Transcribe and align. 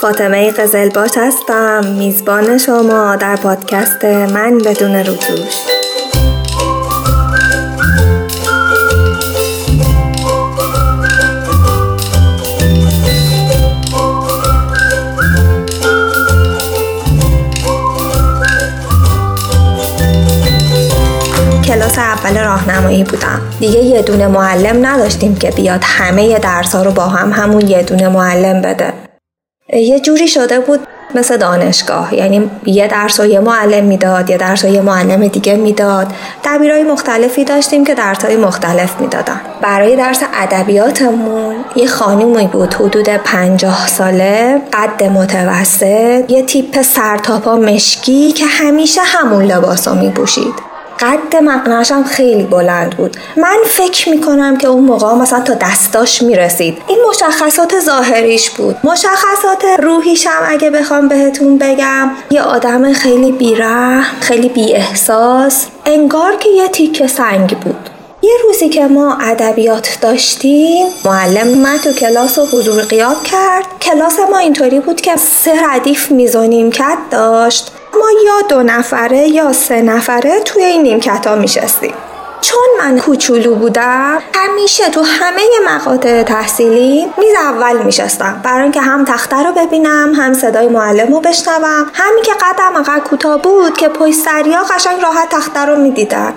فاطمه 0.00 0.50
قزلباش 0.50 1.10
هستم. 1.16 1.86
میزبان 1.86 2.58
شما 2.58 3.16
در 3.16 3.36
پادکست 3.36 4.04
من 4.04 4.58
بدون 4.58 4.96
روتوش 4.96 5.54
کلاس 21.64 21.98
اول 21.98 22.44
راهنمایی 22.44 23.04
بودم. 23.04 23.40
دیگه 23.60 23.78
یه 23.78 24.02
دونه 24.02 24.26
معلم 24.26 24.86
نداشتیم 24.86 25.34
که 25.34 25.50
بیاد 25.50 25.80
همه 25.84 26.38
درس 26.38 26.74
ها 26.74 26.82
رو 26.82 26.90
با 26.90 27.06
هم 27.06 27.32
همون 27.32 27.68
یه 27.68 27.82
دونه 27.82 28.08
معلم 28.08 28.62
بده. 28.62 28.99
یه 29.72 30.00
جوری 30.00 30.28
شده 30.28 30.60
بود 30.60 30.80
مثل 31.14 31.36
دانشگاه. 31.36 32.14
یعنی 32.14 32.50
یه 32.66 32.88
درس 32.88 33.20
و 33.20 33.24
یه 33.24 33.40
معلم 33.40 33.84
می‌داد 33.84 34.30
یه 34.30 34.36
درس 34.36 34.64
و 34.64 34.68
یه 34.68 34.80
معلم 34.80 35.28
دیگه 35.28 35.56
می‌داد. 35.56 36.06
دبیرهای 36.44 36.82
مختلفی 36.82 37.44
داشتیم 37.44 37.84
که 37.84 37.94
درسهای 37.94 38.36
مختلف 38.36 39.00
می‌دادن. 39.00 39.40
برای 39.62 39.96
درس 39.96 40.20
ادبیاتمون 40.34 41.54
یه 41.76 41.86
خانومی 41.86 42.46
بود 42.46 42.74
حدود 42.74 43.08
پنجاه 43.08 43.86
ساله 43.86 44.60
قد 44.72 45.04
متوسط 45.04 46.30
یه 46.30 46.42
تیپ 46.42 46.82
سرتاپا 46.82 47.56
مشکی 47.56 48.32
که 48.32 48.44
همیشه 48.46 49.00
همون 49.04 49.44
لباس 49.44 49.88
رو 49.88 49.94
میپوشید. 49.94 50.69
قد 51.00 51.36
مقنعشم 51.42 52.04
خیلی 52.04 52.42
بلند 52.42 52.96
بود. 52.96 53.16
من 53.36 53.56
فکر 53.66 54.08
می‌کنم 54.08 54.56
که 54.56 54.68
اون 54.68 54.84
موقع 54.84 55.14
مثلا 55.14 55.40
تا 55.40 55.54
دستاش 55.54 56.22
می‌رسید. 56.22 56.78
این 56.88 56.98
مشخصات 57.10 57.80
ظاهریش 57.80 58.50
بود. 58.50 58.76
مشخصات 58.84 59.64
روحیشم 59.82 60.42
اگه 60.46 60.70
بخوام 60.70 61.08
بهتون 61.08 61.58
بگم 61.58 62.10
یه 62.30 62.42
آدم 62.42 62.92
خیلی 62.92 63.32
بیره 63.32 64.02
خیلی 64.20 64.48
بی 64.48 64.74
احساس 64.74 65.66
انگار 65.86 66.36
که 66.36 66.48
یه 66.48 66.68
تیکه 66.68 67.06
سنگ 67.06 67.58
بود. 67.58 67.90
یه 68.22 68.32
روزی 68.44 68.68
که 68.68 68.86
ما 68.86 69.18
ادبیات 69.20 69.98
داشتیم 70.00 70.86
معلم 71.04 71.48
من 71.58 71.78
تو 71.78 71.92
کلاس 71.92 72.38
رو 72.38 72.46
حضور 72.46 72.82
قیاب 72.82 73.22
کرد. 73.22 73.64
کلاس 73.82 74.18
ما 74.30 74.38
اینطوری 74.38 74.80
بود 74.80 75.00
که 75.00 75.16
سه 75.16 75.52
ردیف 75.66 76.10
میزونیم 76.10 76.70
کت 76.70 76.98
داشت. 77.10 77.72
ما 77.94 78.10
یا 78.26 78.40
دو 78.48 78.62
نفره 78.62 79.28
یا 79.28 79.52
سه 79.52 79.82
نفره 79.82 80.40
توی 80.40 80.64
این 80.64 80.82
نیمکت 80.82 81.26
ها 81.26 81.34
میشستیم. 81.34 81.94
چون 82.40 82.68
من 82.78 82.98
کوچولو 82.98 83.54
بودم 83.54 84.18
همیشه 84.34 84.88
تو 84.88 85.02
همه 85.02 85.42
مقاطع 85.66 86.22
تحصیلی 86.22 87.06
میز 87.18 87.34
اول 87.34 87.82
میشستم. 87.82 88.40
برای 88.44 88.62
اینکه 88.62 88.80
هم 88.80 89.04
تخته 89.04 89.36
رو 89.36 89.52
ببینم 89.52 90.12
هم 90.16 90.34
صدای 90.34 90.68
معلم 90.68 91.12
رو 91.12 91.20
بشنوم. 91.20 91.90
همین 91.94 92.22
که 92.22 92.32
قدم 92.32 92.76
انقدر 92.76 93.04
کوتاه 93.04 93.42
بود 93.42 93.76
که 93.76 93.88
پشت 93.88 94.14
سریا 94.14 94.62
قشنگ 94.62 95.02
راحت 95.02 95.28
تخته 95.28 95.60
رو 95.60 95.76
می‌دیدن. 95.76 96.34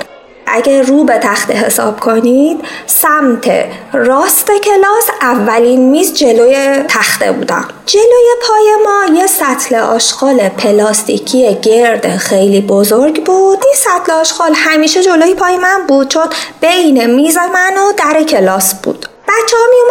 اگه 0.47 0.81
رو 0.81 1.03
به 1.03 1.17
تخت 1.17 1.52
حساب 1.52 1.99
کنید 1.99 2.59
سمت 2.88 3.66
راست 3.94 4.52
کلاس 4.63 5.09
اولین 5.22 5.89
میز 5.89 6.13
جلوی 6.13 6.83
تخته 6.88 7.31
بودم. 7.31 7.67
جلوی 7.86 8.30
پای 8.47 8.75
ما 8.86 9.19
یه 9.19 9.27
سطل 9.27 9.75
آشغال 9.75 10.49
پلاستیکی 10.49 11.55
گرد 11.61 12.17
خیلی 12.17 12.61
بزرگ 12.61 13.23
بود. 13.23 13.59
این 13.66 13.75
سطل 13.75 14.11
آشغال 14.11 14.53
همیشه 14.55 15.03
جلوی 15.03 15.33
پای 15.33 15.58
من 15.58 15.88
بود 15.88 16.08
چون 16.08 16.27
بین 16.61 17.05
میز 17.05 17.38
من 17.38 17.77
و 17.77 17.91
در 17.97 18.23
کلاس 18.23 18.73
بود. 18.73 19.05
بچه 19.27 19.58
ها 19.58 19.64
می 19.69 19.83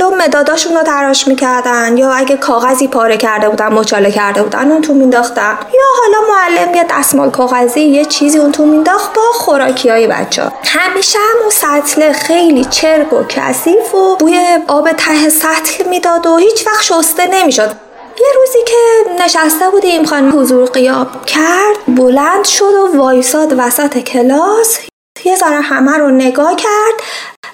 جلو 0.00 0.16
مداداشون 0.16 0.76
رو 0.76 0.82
تراش 0.82 1.28
می‌کردن 1.28 1.96
یا 1.98 2.12
اگه 2.12 2.36
کاغذی 2.36 2.88
پاره 2.88 3.16
کرده 3.16 3.48
بودن 3.48 3.72
مچاله 3.72 4.10
کرده 4.10 4.42
بودن 4.42 4.70
اون 4.70 4.82
تو 4.82 4.94
مینداختن 4.94 5.58
یا 5.74 5.82
حالا 6.00 6.18
معلم 6.32 6.74
یه 6.74 6.86
دستمال 6.90 7.30
کاغذی 7.30 7.80
یه 7.80 8.04
چیزی 8.04 8.38
اون 8.38 8.52
تو 8.52 8.66
مینداخت 8.66 9.14
با 9.14 9.22
خوراکی 9.32 9.88
های 9.88 10.06
بچه. 10.06 10.42
همیشه 10.64 11.18
هم 11.18 11.40
اون 11.40 11.50
سطل 11.50 12.12
خیلی 12.12 12.64
چرک 12.64 13.12
و 13.12 13.24
کثیف 13.28 13.94
و 13.94 14.16
بوی 14.16 14.58
آب 14.68 14.92
ته 14.92 15.28
سطل 15.28 15.88
می‌داد 15.88 16.26
و 16.26 16.36
هیچ 16.36 16.66
وقت 16.66 16.82
شسته 16.82 17.26
نمی‌شد. 17.26 17.70
یه 18.20 18.26
روزی 18.36 18.58
که 18.66 19.14
نشسته 19.24 19.70
بودیم 19.70 20.04
خانم 20.04 20.40
حضور 20.40 20.68
قیاب 20.68 21.26
کرد 21.26 21.76
بلند 21.88 22.44
شد 22.44 22.74
و 22.74 22.98
وایساد 22.98 23.54
وسط 23.58 23.98
کلاس. 23.98 24.78
یه 25.24 25.36
ذره 25.36 25.60
همه 25.60 25.98
رو 25.98 26.10
نگاه 26.10 26.56
کرد. 26.56 27.02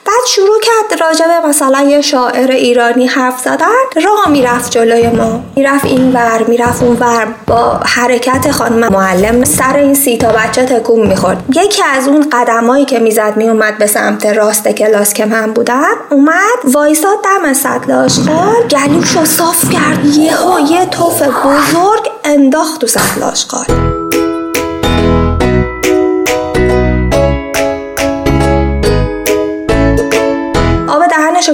بعد 0.06 0.26
شروع 0.26 0.60
کرد 0.62 1.00
راجع 1.00 1.26
به 1.26 1.48
مثلا 1.48 1.80
یه 1.80 2.00
شاعر 2.00 2.50
ایرانی 2.50 3.06
حرف 3.06 3.40
زدن 3.40 4.02
راه 4.04 4.28
می‌رفت 4.28 4.70
جلوی 4.70 5.08
ما. 5.08 5.40
می‌رفت 5.56 5.84
این 5.84 6.12
ور 6.12 6.44
می‌رفت 6.48 6.82
اون 6.82 6.96
ور. 6.96 7.28
با 7.46 7.80
حرکت 7.84 8.50
خانم 8.50 8.92
معلم 8.92 9.44
سر 9.44 9.76
این 9.76 9.94
سی 9.94 10.16
تا 10.18 10.28
بچه 10.28 10.64
تکون 10.64 11.06
می‌خورد. 11.06 11.44
یکی 11.54 11.82
از 11.82 12.08
اون 12.08 12.30
قدمایی 12.32 12.84
که 12.84 12.98
می‌زد 12.98 13.32
میومد 13.36 13.78
به 13.78 13.86
سمت 13.86 14.26
راست 14.26 14.68
کلاس 14.68 15.12
که 15.12 15.26
من 15.26 15.52
بودم 15.52 15.94
اومد 16.10 16.58
وایساد 16.64 17.18
دم 17.24 17.52
سطل 17.52 17.92
آشغال 17.92 18.68
گلوش 18.70 19.16
رو 19.16 19.24
صاف 19.24 19.70
کرد 19.70 20.04
یهو 20.04 20.60
یه 20.60 20.86
توف 20.86 21.22
بزرگ 21.22 22.10
انداخت 22.24 22.80
تو 22.80 22.86
سطل 22.86 23.22
آشغال 23.22 23.95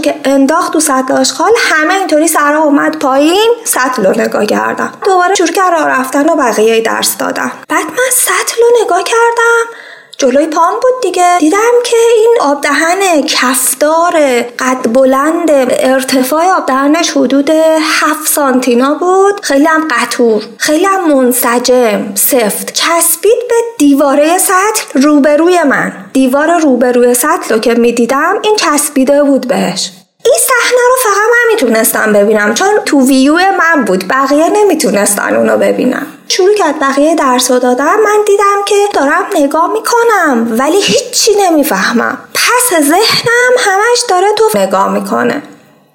که 0.02 0.20
انداخت 0.24 0.72
تو 0.72 0.80
سطل 0.80 1.12
آشغال 1.12 1.52
همه 1.58 1.94
اینطوری 1.94 2.28
سرا 2.28 2.58
اومد 2.58 2.98
پایین 2.98 3.54
سطل 3.64 4.06
رو 4.06 4.20
نگاه 4.20 4.46
کردم. 4.46 4.92
دوباره 5.04 5.34
شروع 5.34 5.48
کرد 5.48 5.72
راه 5.72 5.88
رفتن 5.88 6.28
و 6.28 6.36
بقیه 6.36 6.80
درس 6.80 7.16
دادم 7.16 7.52
بعد 7.68 7.86
من 7.86 8.10
سطل 8.12 8.56
رو 8.62 8.84
نگاه 8.84 9.02
کردم. 9.02 9.91
جلوی 10.22 10.46
پام 10.46 10.74
بود 10.74 11.02
دیگه. 11.02 11.38
دیدم 11.40 11.72
که 11.84 11.96
این 12.16 12.36
آب 12.40 12.60
دهن 12.60 13.22
کفدار 13.22 14.12
قد 14.58 14.92
بلند 14.92 15.50
ارتفاع 15.70 16.44
آب 16.56 16.66
دهنش 16.66 17.10
حدود 17.10 17.50
7 17.50 18.28
سانتینا 18.28 18.94
بود. 18.94 19.40
خیلی 19.42 19.64
هم 19.64 19.88
قطور 19.90 20.42
خیلی 20.56 20.84
هم 20.84 21.14
منسجم 21.14 22.14
سفت. 22.14 22.72
چسبید 22.72 23.38
به 23.48 23.54
دیواره 23.78 24.38
سطل 24.38 25.02
روبروی 25.02 25.62
من. 25.62 25.92
دیوار 26.12 26.58
روبروی 26.60 27.14
سطل 27.14 27.54
رو 27.54 27.58
که 27.58 27.74
می‌دیدم 27.74 28.34
این 28.42 28.56
چسبیده 28.56 29.22
بود 29.22 29.48
بهش. 29.48 29.90
این 30.24 30.34
صحنه 30.48 30.80
رو 30.88 30.96
فقط 31.02 31.16
من 31.16 31.52
می‌تونستم 31.52 32.12
ببینم 32.12 32.54
چون 32.54 32.68
تو 32.86 33.06
ویو 33.06 33.34
من 33.34 33.84
بود. 33.84 34.08
بقیه 34.08 34.48
نمی‌تونستن 34.48 35.36
اونو 35.36 35.56
ببینم 35.56 36.06
شروع 36.28 36.54
کرد 36.54 36.80
بقیه 36.80 37.14
درس 37.14 37.50
رو 37.50 37.58
دادم 37.58 37.96
من 38.04 38.24
دیدم 38.26 38.64
که 38.66 38.74
دارم 38.94 39.24
نگاه 39.34 39.72
می‌کنم 39.72 40.56
ولی 40.58 40.80
هیچی 40.80 41.34
نمی‌فهمم. 41.40 42.18
پس 42.34 42.80
ذهنم 42.80 43.52
همش 43.58 43.98
داره 44.08 44.26
تو 44.36 44.58
نگاه 44.58 44.92
می‌کنه. 44.92 45.42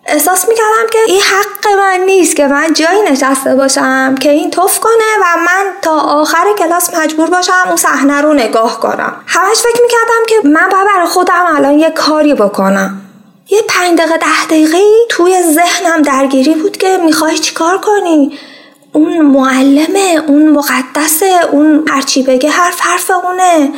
احساس 0.05 0.47
می‌کردم 0.49 0.89
که 0.91 0.99
این 1.07 1.21
حق 1.21 1.77
من 1.77 1.99
نیست 2.05 2.35
که 2.35 2.47
من 2.47 2.73
جایی 2.73 3.01
نشسته 3.01 3.55
باشم 3.55 4.15
که 4.15 4.29
این 4.29 4.51
توف 4.51 4.79
کنه 4.79 4.93
و 5.21 5.37
من 5.37 5.71
تا 5.81 5.99
آخر 5.99 6.45
کلاس 6.57 6.93
مجبور 6.93 7.29
باشم 7.29 7.63
اون 7.67 7.75
صحنه 7.75 8.21
رو 8.21 8.33
نگاه 8.33 8.79
کنم. 8.79 9.15
همش 9.27 9.57
فکر 9.57 9.81
می‌کردم 9.81 10.25
که 10.27 10.35
من 10.43 10.69
باید 10.71 10.87
برای 10.95 11.07
خودم 11.07 11.45
الان 11.55 11.79
یه 11.79 11.89
کاری 11.89 12.33
بکنم. 12.33 13.01
یه 13.49 13.61
پنج 13.67 13.97
دقیقه 13.99 14.17
ده 14.17 14.45
دقیقه 14.45 14.77
توی 15.09 15.41
ذهنم 15.41 16.01
درگیری 16.01 16.53
بود 16.53 16.77
که 16.77 16.97
می‌خوای 16.97 17.37
چیکار 17.37 17.77
کنی؟ 17.77 18.39
اون 18.93 19.21
معلمه 19.21 20.23
اون 20.27 20.49
مقدسه 20.49 21.39
اون 21.51 21.85
هرچی 21.87 22.23
بگه 22.23 22.49
حرف 22.49 22.81
حرف 22.81 23.11
اونه. 23.11 23.73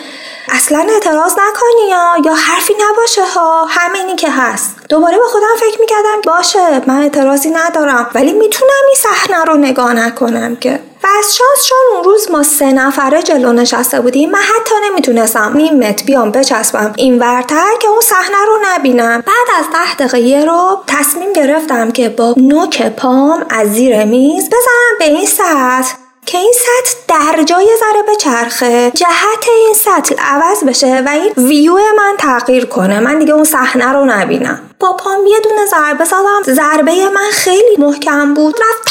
اصلا 0.51 0.87
اعتراض 0.89 1.31
نکنی 1.31 1.89
یا 1.89 2.05
یا 2.25 2.33
حرفی 2.33 2.73
نباشه 2.89 3.25
ها. 3.35 3.65
همینی 3.69 4.15
که 4.15 4.29
هست. 4.31 4.75
دوباره 4.89 5.17
به 5.17 5.23
خودم 5.23 5.55
فکر 5.59 5.79
می‌کردم 5.79 6.21
باشه 6.25 6.81
من 6.87 7.01
اعتراضی 7.01 7.49
ندارم. 7.49 8.11
ولی 8.15 8.33
می‌تونم 8.33 8.85
این 8.87 8.97
صحنه 8.97 9.43
رو 9.43 9.57
نگاه 9.57 9.93
نکنم 9.93 10.55
که 10.55 10.79
و 11.03 11.07
از 11.19 11.35
شانس 11.35 11.67
چون 11.69 11.77
اون 11.95 12.03
روز 12.03 12.31
ما 12.31 12.43
سه 12.43 12.71
نفره 12.71 13.23
جلو 13.23 13.53
نشسته 13.53 14.01
بودیم 14.01 14.31
من 14.31 14.39
حتی 14.39 14.75
نمی‌تونستم 14.89 15.51
نیم 15.55 15.77
متر 15.77 16.05
بیام 16.05 16.31
بچسبم 16.31 16.93
این 16.97 17.19
ورتر 17.19 17.69
که 17.79 17.87
اون 17.87 18.01
صحنه 18.01 18.45
رو 18.47 18.57
نبینم. 18.65 19.23
بعد 19.27 19.59
از 19.59 19.65
ده 19.73 20.07
دقیقه 20.07 20.45
رو 20.45 20.83
تصمیم 20.87 21.33
گرفتم 21.33 21.91
که 21.91 22.09
با 22.09 22.33
نوک 22.37 22.89
پام 22.89 23.45
از 23.49 23.67
زیر 23.67 24.03
میز 24.03 24.47
بزنم 24.47 24.97
به 24.99 25.05
این 25.05 25.25
سطح. 25.25 25.98
که 26.25 26.37
این 26.37 26.53
سطل 26.55 26.97
در 27.07 27.43
جای 27.43 27.67
ذره 27.79 28.03
به 28.03 28.15
چرخه 28.15 28.91
جهت 28.95 29.45
این 29.65 29.73
سطل 29.73 30.15
عوض 30.19 30.63
بشه 30.63 31.03
و 31.05 31.09
این 31.09 31.47
ویو 31.47 31.73
من 31.73 32.15
تغییر 32.17 32.65
کنه. 32.65 32.99
من 32.99 33.19
دیگه 33.19 33.33
اون 33.33 33.43
صحنه 33.43 33.91
رو 33.91 34.05
نبینم. 34.05 34.69
با 34.79 34.93
پام 34.93 35.25
یه 35.25 35.39
دونه 35.39 35.65
ضربه 35.65 36.05
زدم 36.05 36.43
ضربه 36.55 37.09
من 37.09 37.29
خیلی 37.31 37.75
محکم 37.77 38.33
بود. 38.33 38.55
رفت 38.55 38.89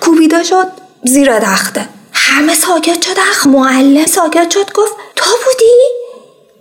کوبیده 0.00 0.42
شد 0.42 0.66
زیر 1.04 1.38
تخته 1.38 1.88
همه 2.12 2.54
ساکت 2.54 3.02
شدن. 3.02 3.52
معلم 3.52 4.06
ساکت 4.06 4.50
شد. 4.50 4.72
گفت 4.72 4.92
تو 5.16 5.30
بودی؟ 5.44 5.74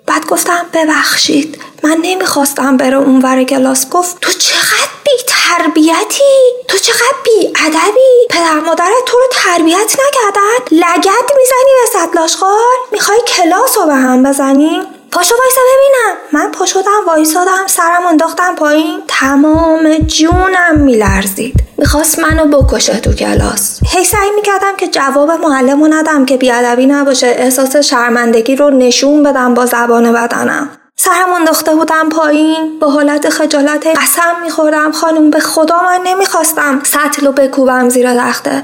بعد 0.06 0.26
گفتم 0.26 0.66
ببخشید. 0.74 1.62
من 1.84 1.98
نمی‌خواستم 2.02 2.78
بره 2.78 2.98
اونور 2.98 3.44
کلاس. 3.44 3.90
گفت 3.90 4.18
تو 4.22 4.32
چقدر 4.32 4.99
بی 5.10 5.24
تربیتی؟ 5.28 6.24
تو 6.68 6.78
چقدر 6.78 7.18
بی 7.24 7.48
ادبی 7.48 8.28
پدر 8.30 8.60
مادرت 8.66 9.06
تو 9.06 9.18
رو 9.18 9.24
تربیت 9.32 9.78
نکردن؟ 9.78 10.66
لگت 10.72 11.32
می‌زنی 11.38 11.74
به 11.82 12.00
سطل 12.00 12.44
می‌خوای 12.92 13.20
کلاس 13.28 13.78
رو 13.78 13.86
به 13.86 13.96
هم 13.96 14.24
بزنی؟ 14.24 14.82
پاشو 15.12 15.36
وایسا 15.36 15.62
ببینم. 15.62 16.18
من 16.32 16.52
پا 16.52 16.66
شدم 16.66 17.06
وایسادم 17.08 17.68
سرم 17.68 18.06
انداختم 18.06 18.56
پایین. 18.56 19.02
تمام 19.08 19.98
جونم 19.98 20.78
میلرزید. 20.78 21.56
می‌خواست 21.78 22.20
منو 22.20 22.62
بکشه 22.62 23.00
تو 23.00 23.14
کلاس. 23.14 23.80
هی 23.92 24.04
سعی 24.04 24.32
می‌کردم 24.36 24.76
که 24.76 24.88
جواب 24.88 25.32
معلمو 25.32 25.88
ندم 25.88 26.26
که 26.26 26.38
بیادبی 26.38 26.86
نباشه. 26.86 27.28
احساس 27.28 27.76
شرمندگی 27.76 28.56
رو 28.56 28.70
نشون 28.70 29.24
بدم 29.24 29.54
با 29.54 29.66
زبان 29.66 30.14
بدنم. 30.14 30.70
سرم 31.02 31.34
انداخته 31.34 31.76
بودم 31.76 32.10
پایین 32.10 32.80
با 32.80 32.90
حالت 32.90 33.30
خجالت 33.30 33.88
قسم 33.88 34.42
می‌خورم. 34.44 34.92
خانم 34.92 35.30
به 35.30 35.40
خدا 35.40 35.82
من 35.82 36.00
نمی‌خواستم 36.04 36.82
سطل 36.84 37.26
رو 37.26 37.32
بکوبم 37.32 37.90
زیر 37.90 38.14
تخته 38.14 38.64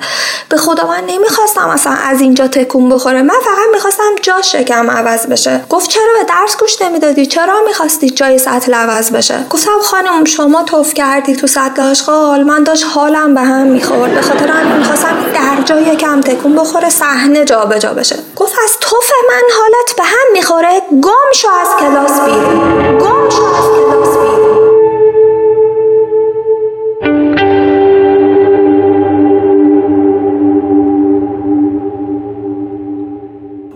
به 0.50 0.58
خدا 0.58 0.88
من 0.88 1.04
نمی‌خواستم 1.08 1.70
اصلا 1.70 1.94
از 1.94 2.22
اینجا 2.22 2.48
تکون 2.48 2.90
بخوره. 2.90 3.22
من 3.22 3.36
فقط 3.44 3.74
می‌خواستم 3.74 4.04
جا 4.22 4.42
شکم 4.42 4.92
عوض 4.92 5.26
بشه. 5.28 5.62
گفت 5.70 5.90
چرا 5.90 6.04
به 6.20 6.26
درس 6.30 6.58
گوش 6.58 6.82
نمی‌دادی؟ 6.82 7.26
چرا 7.26 7.54
می‌خواستی 7.68 8.10
جای 8.10 8.38
سطل 8.38 8.74
عوض 8.74 9.12
بشه؟ 9.12 9.46
گفتم 9.50 9.80
خانم 9.84 10.26
شما 10.26 10.64
توف 10.64 10.94
کردی 10.94 11.36
تو 11.36 11.48
سطل. 11.48 11.82
آشغال 11.82 12.44
من 12.44 12.64
داشت 12.64 12.86
حالم 12.96 13.34
به 13.34 13.42
هم 13.42 13.68
می‌خورد. 13.68 14.14
به 14.14 14.22
خاطر 14.22 14.48
همین 14.48 14.78
می‌خواستم 14.78 15.18
در 15.34 15.62
جای 15.66 15.96
کم 15.96 16.22
تکون 16.22 16.56
بخوره 16.56 16.90
صحنه 16.90 17.46
جابجا 17.46 17.94
بشه. 17.94 18.16
گفت 18.36 18.56
از 18.64 18.78
توف 18.80 19.12
من 19.30 19.44
حالت 19.60 19.96
به 19.98 20.04
هم 20.04 20.32
می‌خوره. 20.34 20.82
گم 21.02 21.32
شو 21.34 21.50
از 21.50 21.68
کلاس 21.80 22.22
بیرون. 22.22 22.98
گم 22.98 23.30
شو 23.30 23.44
از 23.44 23.66
کلاس 23.76 24.18
بیرون. 24.18 24.56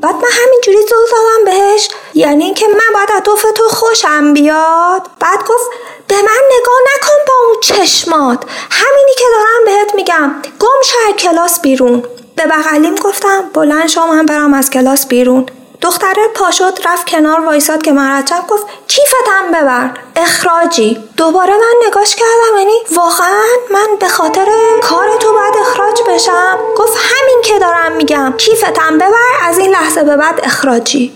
بعد 0.02 0.16
من 0.16 0.30
همینجوری 0.32 0.78
زل 0.78 1.06
زدم 1.10 1.46
بهش. 1.46 1.90
یعنی 2.14 2.54
که 2.54 2.68
من 2.68 2.94
باید 2.94 3.12
از 3.12 3.54
تو 3.56 3.64
خوشم 3.70 4.34
بیاد. 4.34 5.02
بعد 5.20 5.40
گفت 5.40 5.70
به 6.08 6.16
من 6.16 6.42
نگاه 6.52 6.78
نکن 6.96 7.18
با 7.28 7.34
اون 7.48 7.60
چشمات. 7.62 8.44
همینی 8.72 9.12
که 9.18 9.26
دارم 9.36 9.66
بهت 9.66 9.96
میگم. 9.96 10.36
گم 10.60 10.82
شو 10.84 11.12
کلاس 11.18 11.62
بیرون. 11.62 12.04
به 12.40 12.46
بغلیم 12.46 12.96
گفتم 12.96 13.50
بلند 13.54 13.88
شو 13.88 14.06
من 14.06 14.26
برم 14.26 14.54
از 14.54 14.70
کلاس 14.70 15.08
بیرون. 15.08 15.46
دختره 15.82 16.28
پاشد 16.36 16.80
رفت 16.86 17.10
کنار 17.10 17.40
وایساد 17.40 17.82
که 17.82 17.92
مرتب 17.92 18.48
گفت 18.48 18.66
کیفتم 18.88 19.52
ببر؟ 19.54 19.92
اخراجی. 20.16 20.98
دوباره 21.18 21.54
من 21.54 21.88
نگاش 21.88 22.16
کردم 22.16 22.58
یعنی 22.58 22.74
واقعا 22.96 23.42
من 23.72 23.88
به 24.00 24.08
خاطر 24.08 24.48
کار 24.82 25.18
تو 25.20 25.34
بعد 25.34 25.54
اخراج 25.62 26.02
بشم. 26.08 26.58
گفت 26.78 26.98
همین 26.98 27.42
که 27.44 27.60
دارم 27.60 27.92
میگم. 27.92 28.34
کیفتم 28.38 28.96
ببر؟ 28.96 29.32
از 29.44 29.58
این 29.58 29.72
لحظه 29.72 30.04
به 30.04 30.18
بعد 30.18 30.40
اخراجی. 30.44 31.14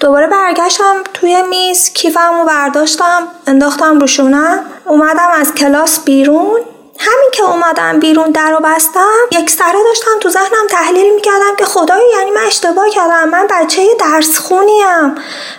دوباره 0.00 0.26
برگشتم 0.26 0.94
توی 1.14 1.42
میز 1.42 1.92
کیفم 1.92 2.38
رو 2.40 2.44
برداشتم 2.44 3.28
انداختم 3.46 3.98
روشونم 3.98 4.58
اومدم 4.84 5.28
از 5.32 5.54
کلاس 5.54 6.00
بیرون. 6.00 6.60
همین 7.04 7.30
که 7.32 7.42
اومدم 7.42 8.00
بیرون 8.00 8.30
در 8.30 8.54
و 8.54 8.60
بستم 8.64 9.18
یک 9.30 9.50
سره 9.50 9.84
داشتم 9.84 10.18
تو 10.20 10.28
ذهنم 10.28 10.66
تحلیل 10.70 11.14
می‌کردم 11.14 11.56
که 11.58 11.64
خدایی 11.64 12.10
یعنی 12.18 12.30
من 12.30 12.42
اشتباه 12.46 12.90
کردم 12.90 13.28
من 13.28 13.46
بچه 13.50 13.82
درس 14.00 14.38
خونیم 14.38 15.14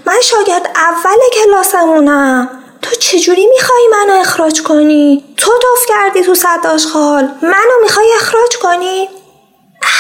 من 0.05 0.21
شاگرد 0.23 0.71
اول 0.75 1.17
کلاسمونم 1.33 2.49
تو 2.81 2.95
چجوری 2.95 3.47
می‌خوای 3.47 3.87
منو 3.91 4.19
اخراج 4.19 4.63
کنی؟ 4.63 5.23
تو 5.37 5.51
توف 5.61 5.85
کردی 5.87 6.21
تو 6.21 6.35
صد 6.35 6.67
آشغال 6.67 7.23
منو 7.41 7.81
می‌خوای 7.83 8.07
اخراج 8.15 8.57
کنی؟ 8.57 9.09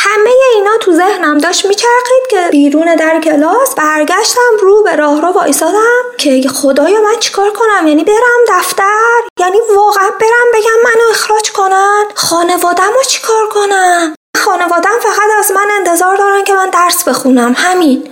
همه 0.05 0.29
اینا 0.55 0.77
تو 0.81 0.93
ذهنم 0.93 1.37
داشت 1.37 1.65
میچرخید 1.65 2.27
که 2.29 2.47
بیرون 2.51 2.95
در 2.95 3.19
کلاس 3.19 3.75
برگشتم 3.75 4.51
رو 4.61 4.83
به 4.83 4.95
راه 4.95 5.21
رو 5.21 5.27
وایسادم 5.27 6.01
که 6.17 6.41
خدایا 6.53 7.01
من 7.01 7.19
چیکار 7.19 7.51
کنم؟ 7.51 7.87
یعنی 7.87 8.03
برم 8.03 8.59
دفتر؟ 8.59 9.19
یعنی 9.39 9.57
واقعا 9.75 10.09
برم 10.19 10.51
بگم 10.53 10.83
منو 10.83 11.09
اخراج 11.11 11.51
کنن؟ 11.51 12.03
خانوادم 12.15 12.93
رو 12.95 13.03
چیکار 13.07 13.47
کنم؟ 13.51 14.15
خانوادم 14.37 14.99
فقط 15.01 15.29
از 15.39 15.51
من 15.51 15.67
انتظار 15.79 16.15
دارن 16.15 16.43
که 16.43 16.53
من 16.53 16.69
درس 16.69 17.03
بخونم 17.03 17.53
همین. 17.57 18.09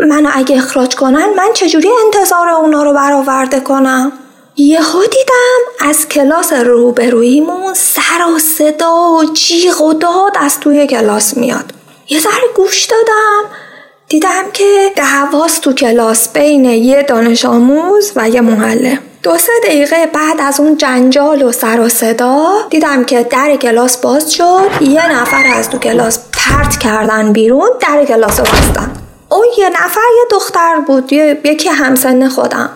منو 0.00 0.30
اگه 0.34 0.56
اخراج 0.56 0.94
کنن 0.96 1.34
من 1.36 1.52
چجوری 1.54 1.88
انتظار 2.04 2.48
اونا 2.48 2.82
رو 2.82 2.92
برآورده 2.92 3.60
کنم؟ 3.60 4.12
یهو 4.58 5.02
دیدم 5.02 5.88
از 5.90 6.08
کلاس 6.08 6.52
روبرویمون 6.52 7.74
سر 7.74 8.26
و 8.36 8.38
صدا 8.38 9.10
و 9.10 9.24
جیغ 9.24 9.80
و 9.80 9.92
داد 9.92 10.32
از 10.40 10.60
توی 10.60 10.86
کلاس 10.86 11.36
میاد. 11.36 11.64
یه 12.08 12.20
ذره 12.20 12.48
گوش 12.56 12.84
دادم 12.84 13.44
دیدم 14.08 14.50
که 14.52 14.92
دعواست 14.96 15.60
تو 15.60 15.72
کلاس 15.72 16.28
بین 16.28 16.64
یه 16.64 17.02
دانش 17.02 17.44
آموز 17.44 18.12
و 18.16 18.28
یه 18.28 18.40
معلم 18.40 18.98
دو 19.22 19.38
سه 19.38 19.52
دقیقه 19.64 20.06
بعد 20.06 20.40
از 20.40 20.60
اون 20.60 20.76
جنجال 20.76 21.42
و 21.42 21.52
سر 21.52 21.80
و 21.80 21.88
صدا 21.88 22.46
دیدم 22.70 23.04
که 23.04 23.22
در 23.22 23.56
کلاس 23.56 23.96
باز 23.96 24.32
شد 24.32 24.70
یه 24.80 25.12
نفر 25.12 25.44
از 25.54 25.70
تو 25.70 25.78
کلاس 25.78 26.18
پرت 26.32 26.76
کردن 26.78 27.32
بیرون 27.32 27.70
در 27.80 28.04
کلاس 28.04 28.40
رو 28.40 28.46
بستن. 28.46 28.92
اون 29.28 29.46
یه 29.58 29.68
نفر 29.68 30.00
یه 30.16 30.24
دختر 30.30 30.80
بود 30.86 31.12
یکی 31.12 31.68
همسن 31.68 32.28
خودم. 32.28 32.70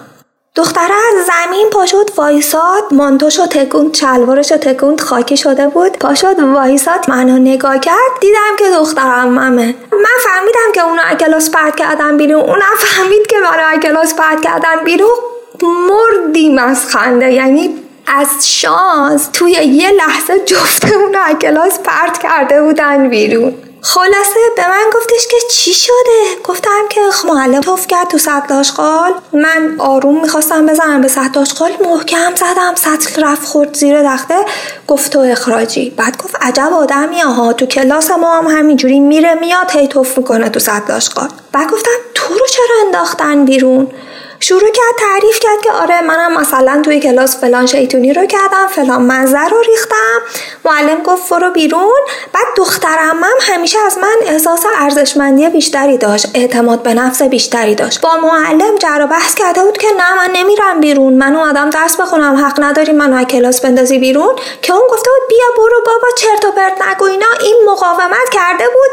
دختره 0.61 0.95
از 0.95 1.27
زمین 1.27 1.71
پاشد 1.71 2.11
وایساد 2.17 2.85
مانتوشو 2.91 3.47
تکوند 3.47 3.93
چلوارشو 3.93 4.57
تکوند 4.57 5.01
خاکی 5.01 5.37
شده 5.37 5.69
بود. 5.69 5.99
پاشد 5.99 6.41
وایساد 6.41 7.11
منو 7.11 7.39
نگاه 7.39 7.79
کرد 7.79 8.21
دیدم 8.21 8.57
که 8.59 8.65
دخترم 8.79 9.29
ممه. 9.29 9.75
من 9.93 10.17
فهمیدم 10.25 10.73
که 10.75 10.85
اونو 10.85 11.03
کلاس 11.21 11.51
پرت 11.51 11.77
کردن 11.77 12.17
بیرون. 12.17 12.41
اونم 12.41 12.77
فهمید 12.79 13.27
که 13.27 13.37
منو 13.39 13.81
کلاس 13.81 14.15
پرت 14.15 14.41
کردن 14.41 14.85
بیرون. 14.85 15.17
مردیم 15.63 16.59
از 16.59 16.87
خنده. 16.87 17.33
یعنی 17.33 17.75
از 18.07 18.29
شانس 18.49 19.29
توی 19.33 19.51
یه 19.51 19.91
لحظه 19.91 20.39
جفتمون 20.47 21.15
رو 21.15 21.39
کلاس 21.39 21.79
پرت 21.79 22.19
کرده 22.19 22.63
بودن 22.63 23.09
بیرون. 23.09 23.55
خلاصه 23.83 24.41
به 24.57 24.69
من 24.69 24.91
گفتش 24.95 25.27
که 25.31 25.37
چی 25.51 25.73
شده؟ 25.75 26.37
گفتم 26.45 26.89
که 26.91 27.01
معلم 27.25 27.61
توف 27.61 27.87
کرد 27.87 28.09
تو 28.09 28.19
سطل 28.19 28.55
آشغال. 28.55 29.13
من 29.33 29.77
آروم 29.79 30.21
می‌خواستم 30.21 30.67
بزنم 30.67 31.01
به 31.01 31.09
سطل 31.09 31.41
آشغال. 31.41 31.71
محکم 31.85 32.35
زدم. 32.35 32.75
سطل 32.75 33.23
رفت 33.25 33.47
خورد 33.47 33.75
زیر 33.75 34.03
دخته. 34.03 34.45
گفت 34.87 35.13
تو 35.13 35.19
اخراجی. 35.19 35.91
بعد 35.91 36.23
گفت 36.23 36.37
عجب 36.41 36.73
آدمی 36.73 37.21
ها. 37.21 37.53
تو 37.53 37.67
کلاس 37.67 38.11
ما 38.11 38.39
هم 38.39 38.47
همینجوری 38.47 39.01
میره 39.01 39.35
میاد 39.35 39.71
هی 39.71 39.89
توف 39.89 40.19
می‌کنه 40.19 40.49
تو 40.49 40.61
سطل 40.61 40.93
آشغال. 40.93 41.29
بعد 41.53 41.71
گفتم 41.71 41.91
تو 42.15 42.35
رو 42.35 42.47
چرا 42.47 42.77
انداختن 42.87 43.45
بیرون؟ 43.45 43.89
شروع 44.43 44.71
کرد 44.71 44.95
تعریف 44.99 45.39
کرد 45.41 45.61
که 45.63 45.73
آره 45.73 46.01
منم 46.01 46.41
مثلا 46.41 46.83
توی 46.85 47.01
کلاس 47.01 47.41
فلان 47.41 47.67
شیطونی 47.67 48.13
رو 48.13 48.27
کردم 48.27 48.67
فلان 48.69 49.03
منظر 49.03 49.49
رو 49.49 49.61
ریختم. 49.63 50.21
معلم 50.65 51.03
گفت 51.03 51.29
برو 51.31 51.51
بیرون. 51.51 52.01
بعد 52.33 52.47
دخترم 52.57 53.25
هم 53.25 53.55
همیشه 53.55 53.79
از 53.87 53.99
من 53.99 54.17
احساس 54.27 54.61
ارزشمندی 54.79 55.49
بیشتری 55.49 55.99
داشت 55.99 56.27
اعتماد 56.35 56.83
به 56.83 56.95
نفس 56.95 57.23
بیشتری 57.23 57.75
داشت. 57.75 58.01
با 58.01 58.17
معلم 58.17 58.77
جر 58.79 59.07
بحث 59.07 59.35
کرده 59.35 59.65
بود 59.65 59.79
که 59.79 59.89
نه 59.99 60.15
من 60.17 60.31
نمیرم 60.33 60.81
بیرون 60.81 61.13
من 61.13 61.37
اومدم 61.37 61.71
درس 61.71 61.97
بخونم 61.97 62.37
حق 62.37 62.63
نداری 62.63 62.93
منو 62.93 63.17
از 63.17 63.27
کلاس 63.27 63.61
بندازی 63.61 63.99
بیرون. 63.99 64.37
که 64.63 64.73
اون 64.73 64.89
گفته 64.91 65.11
بود 65.11 65.29
بیا 65.29 65.47
برو 65.57 65.83
بابا 65.87 66.09
چرت 66.17 66.45
و 66.45 66.53
پرت 66.53 66.83
نگو. 66.89 67.05
اینا 67.05 67.27
این 67.41 67.57
مقاومت 67.67 68.29
کرده 68.33 68.65
بود. 68.65 68.91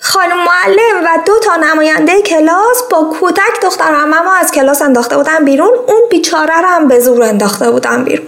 خانم 0.00 0.36
معلم 0.36 1.04
و 1.04 1.18
دو 1.26 1.38
تا 1.38 1.56
نماینده 1.56 2.22
کلاس 2.22 2.82
با 2.90 3.04
کودک 3.20 3.60
دختر 3.62 4.04
ما 4.04 4.32
از 4.40 4.52
کلاس 4.52 4.82
انداخته 4.82 5.16
بودن 5.16 5.44
بیرون. 5.44 5.70
اون 5.88 6.00
بیچاره 6.10 6.60
رو 6.60 6.66
هم 6.68 6.88
به 6.88 7.00
زور 7.00 7.22
انداخته 7.22 7.70
بودن 7.70 8.04
بیرون. 8.04 8.26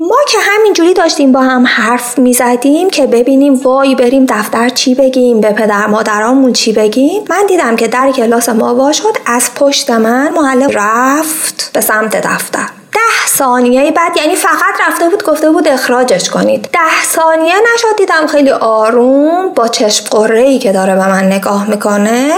ما 0.00 0.16
که 0.28 0.38
همینجوری 0.40 0.94
داشتیم 0.94 1.32
با 1.32 1.40
هم 1.40 1.66
حرف 1.66 2.18
می‌زدیم 2.18 2.90
که 2.90 3.06
ببینیم 3.06 3.54
وای 3.54 3.94
بریم 3.94 4.26
دفتر 4.28 4.68
چی 4.68 4.94
بگیم 4.94 5.40
به 5.40 5.50
پدر 5.50 5.86
مادرامون 5.86 6.52
چی 6.52 6.72
بگیم. 6.72 7.24
من 7.30 7.46
دیدم 7.48 7.76
که 7.76 7.88
در 7.88 8.12
کلاس 8.12 8.48
ما 8.48 8.74
وا 8.74 8.92
شد 8.92 9.16
از 9.26 9.54
پشت 9.54 9.90
من 9.90 10.32
معلم 10.34 10.70
رفت 10.74 11.70
به 11.74 11.80
سمت 11.80 12.26
دفتر. 12.26 12.68
ده 13.02 13.28
ثانیه 13.28 13.90
بعد 13.90 14.16
یعنی 14.16 14.36
فقط 14.36 14.88
رفته 14.88 15.08
بود 15.08 15.24
گفته 15.24 15.50
بود 15.50 15.68
اخراجش 15.68 16.30
کنید. 16.30 16.68
ده 16.72 17.04
ثانیه 17.04 17.54
نشد 17.74 17.96
دیدم 17.98 18.26
خیلی 18.26 18.50
آروم 18.50 19.48
با 19.48 19.68
چشم 19.68 20.06
قره 20.10 20.40
ای 20.40 20.58
که 20.58 20.72
داره 20.72 20.94
به 20.94 21.08
من 21.08 21.24
نگاه 21.24 21.70
می‌کنه 21.70 22.32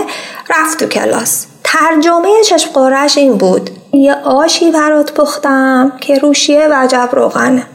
رفت 0.51 0.79
تو 0.79 0.87
کلاس. 0.87 1.47
ترجمه 1.65 2.29
چشم 2.45 2.71
قرهش 2.71 3.19
این 3.19 3.37
بود. 3.37 3.71
یه 3.93 4.15
آشی 4.25 4.71
برات 4.71 5.13
پختم 5.13 5.93
که 6.01 6.19
روشیه 6.19 6.69
وجب 6.71 7.09
روغنه. 7.13 7.67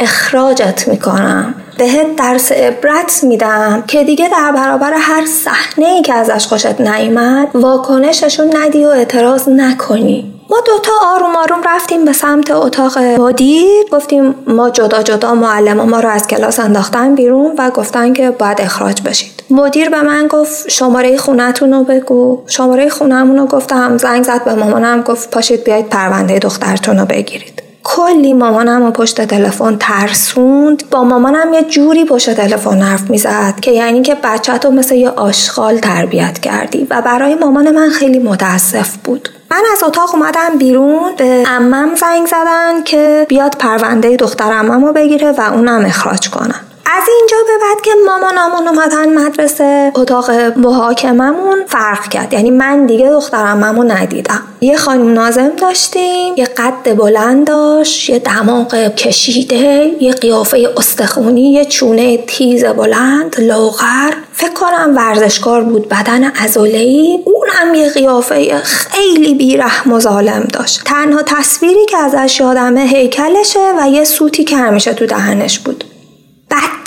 اخراجت 0.00 0.88
می‌کنم. 0.88 1.54
بهت 1.78 2.16
درس 2.16 2.52
عبرت 2.52 3.20
میدم 3.22 3.84
که 3.86 4.04
دیگه 4.04 4.28
در 4.28 4.52
برابر 4.52 4.92
هر 4.92 5.26
صحنه 5.26 5.86
ای 5.86 6.02
که 6.02 6.14
ازش 6.14 6.46
خوشت 6.46 6.80
نیامد 6.80 7.48
واکنششون 7.54 8.56
ندی 8.56 8.84
و 8.84 8.88
اعتراض 8.88 9.48
نکنی. 9.48 10.37
ما 10.50 10.56
دوتا 10.66 10.92
آروم 11.14 11.36
آروم 11.36 11.60
رفتیم 11.66 12.04
به 12.04 12.12
سمت 12.12 12.50
اتاق 12.50 12.98
مدیر 12.98 13.84
گفتیم 13.92 14.34
ما 14.46 14.70
جدا 14.70 15.02
جدا 15.02 15.34
معلم 15.34 15.88
ما 15.88 16.00
رو 16.00 16.08
از 16.08 16.26
کلاس 16.26 16.60
انداختن 16.60 17.14
بیرون 17.14 17.54
و 17.58 17.70
گفتن 17.70 18.12
که 18.12 18.30
باید 18.30 18.60
اخراج 18.60 19.02
بشید. 19.02 19.42
مدیر 19.50 19.90
به 19.90 20.02
من 20.02 20.26
گفت 20.26 20.68
شماره 20.68 21.16
خونتون 21.16 21.72
رو 21.72 21.84
بگو. 21.84 22.42
شماره 22.46 22.88
خونمون 22.88 23.38
رو 23.38 23.46
گفتم 23.46 23.98
زنگ 23.98 24.24
زد 24.24 24.44
به 24.44 24.54
مامانم 24.54 25.02
گفت 25.02 25.30
پاشید 25.30 25.64
بیاید 25.64 25.88
پرونده 25.88 26.38
دخترتون 26.38 26.98
رو 26.98 27.04
بگیرید. 27.06 27.62
کلی 27.84 28.32
مامانم 28.32 28.82
و 28.82 28.90
پشت 28.90 29.20
تلفن 29.20 29.76
ترسوند. 29.80 30.90
با 30.90 31.04
مامانم 31.04 31.52
یه 31.52 31.62
جوری 31.62 32.04
پشت 32.04 32.34
تلفن 32.34 32.82
حرف 32.82 33.10
می‌زد 33.10 33.54
که 33.60 33.70
یعنی 33.70 34.02
که 34.02 34.16
بچه 34.24 34.58
تو 34.58 34.70
مثل 34.70 34.94
یه 34.94 35.08
آشغال 35.08 35.78
تربیت 35.78 36.38
کردی 36.38 36.86
و 36.90 37.02
برای 37.02 37.34
مامان 37.34 37.70
من 37.70 37.90
خیلی 37.90 38.18
متاسف 38.18 38.96
بود. 38.96 39.28
من 39.50 39.62
از 39.72 39.82
اتاق 39.82 40.14
اومدم 40.14 40.58
بیرون 40.58 41.14
به 41.16 41.44
امم 41.46 41.94
زنگ 41.94 42.26
زدن 42.26 42.82
که 42.84 43.26
بیاد 43.28 43.56
پرونده 43.58 44.16
دختر 44.16 44.52
امم 44.52 44.84
رو 44.84 44.92
بگیره 44.92 45.32
و 45.32 45.40
اونم 45.40 45.84
اخراج 45.84 46.30
کنم 46.30 46.67
از 46.90 47.02
اینجا 47.18 47.36
به 47.46 47.52
بعد 47.62 47.80
که 47.80 47.90
مامانمون 48.06 48.68
اومدن 48.68 49.18
مدرسه 49.18 49.92
اتاق 49.94 50.30
محاکممون 50.56 51.64
فرق 51.66 52.08
کرد. 52.08 52.32
یعنی 52.32 52.50
من 52.50 52.86
دیگه 52.86 53.10
دخترممو 53.10 53.84
ندیدم. 53.84 54.42
یه 54.60 54.76
خانم 54.76 55.12
نازم 55.12 55.48
داشتیم 55.48 56.34
یه 56.36 56.44
قد 56.44 56.96
بلند 56.96 57.46
داشت 57.46 58.10
یه 58.10 58.18
دماغ 58.18 58.94
کشیده 58.94 59.92
یه 60.00 60.12
قیافه 60.12 60.68
استخونی 60.76 61.52
یه 61.52 61.64
چونه 61.64 62.16
تیز 62.16 62.64
بلند 62.64 63.36
لاغر. 63.38 64.12
فکر 64.32 64.52
کنم 64.52 64.96
ورزشکار 64.96 65.62
بود 65.62 65.88
بدن 65.88 66.32
ازولهی 66.44 67.24
اونم 67.24 67.74
یه 67.74 67.90
قیافه 67.90 68.58
خیلی 68.58 69.34
بیرحم 69.34 69.92
و 69.92 70.00
ظالم 70.00 70.48
داشت. 70.52 70.84
تنها 70.84 71.22
تصویری 71.26 71.86
که 71.86 71.96
ازش 71.96 72.40
یادمه 72.40 72.80
هیکلشه 72.80 73.72
و 73.78 73.88
یه 73.88 74.04
سوتی 74.04 74.44
که 74.44 74.56
همیشه 74.56 74.94
تو 74.94 75.06
دهنش 75.06 75.58
بود. 75.58 75.84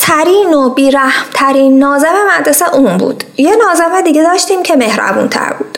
بدترین 0.01 0.53
و 0.53 0.70
بیرحمترین 0.70 1.79
نازم 1.79 2.13
مدرسه 2.39 2.75
اون 2.75 2.98
بود. 2.98 3.24
یه 3.38 3.55
نازم 3.55 4.01
دیگه 4.01 4.24
داشتیم 4.24 4.63
که 4.63 4.75
مهربون 4.75 5.29
تر 5.29 5.53
بود. 5.53 5.77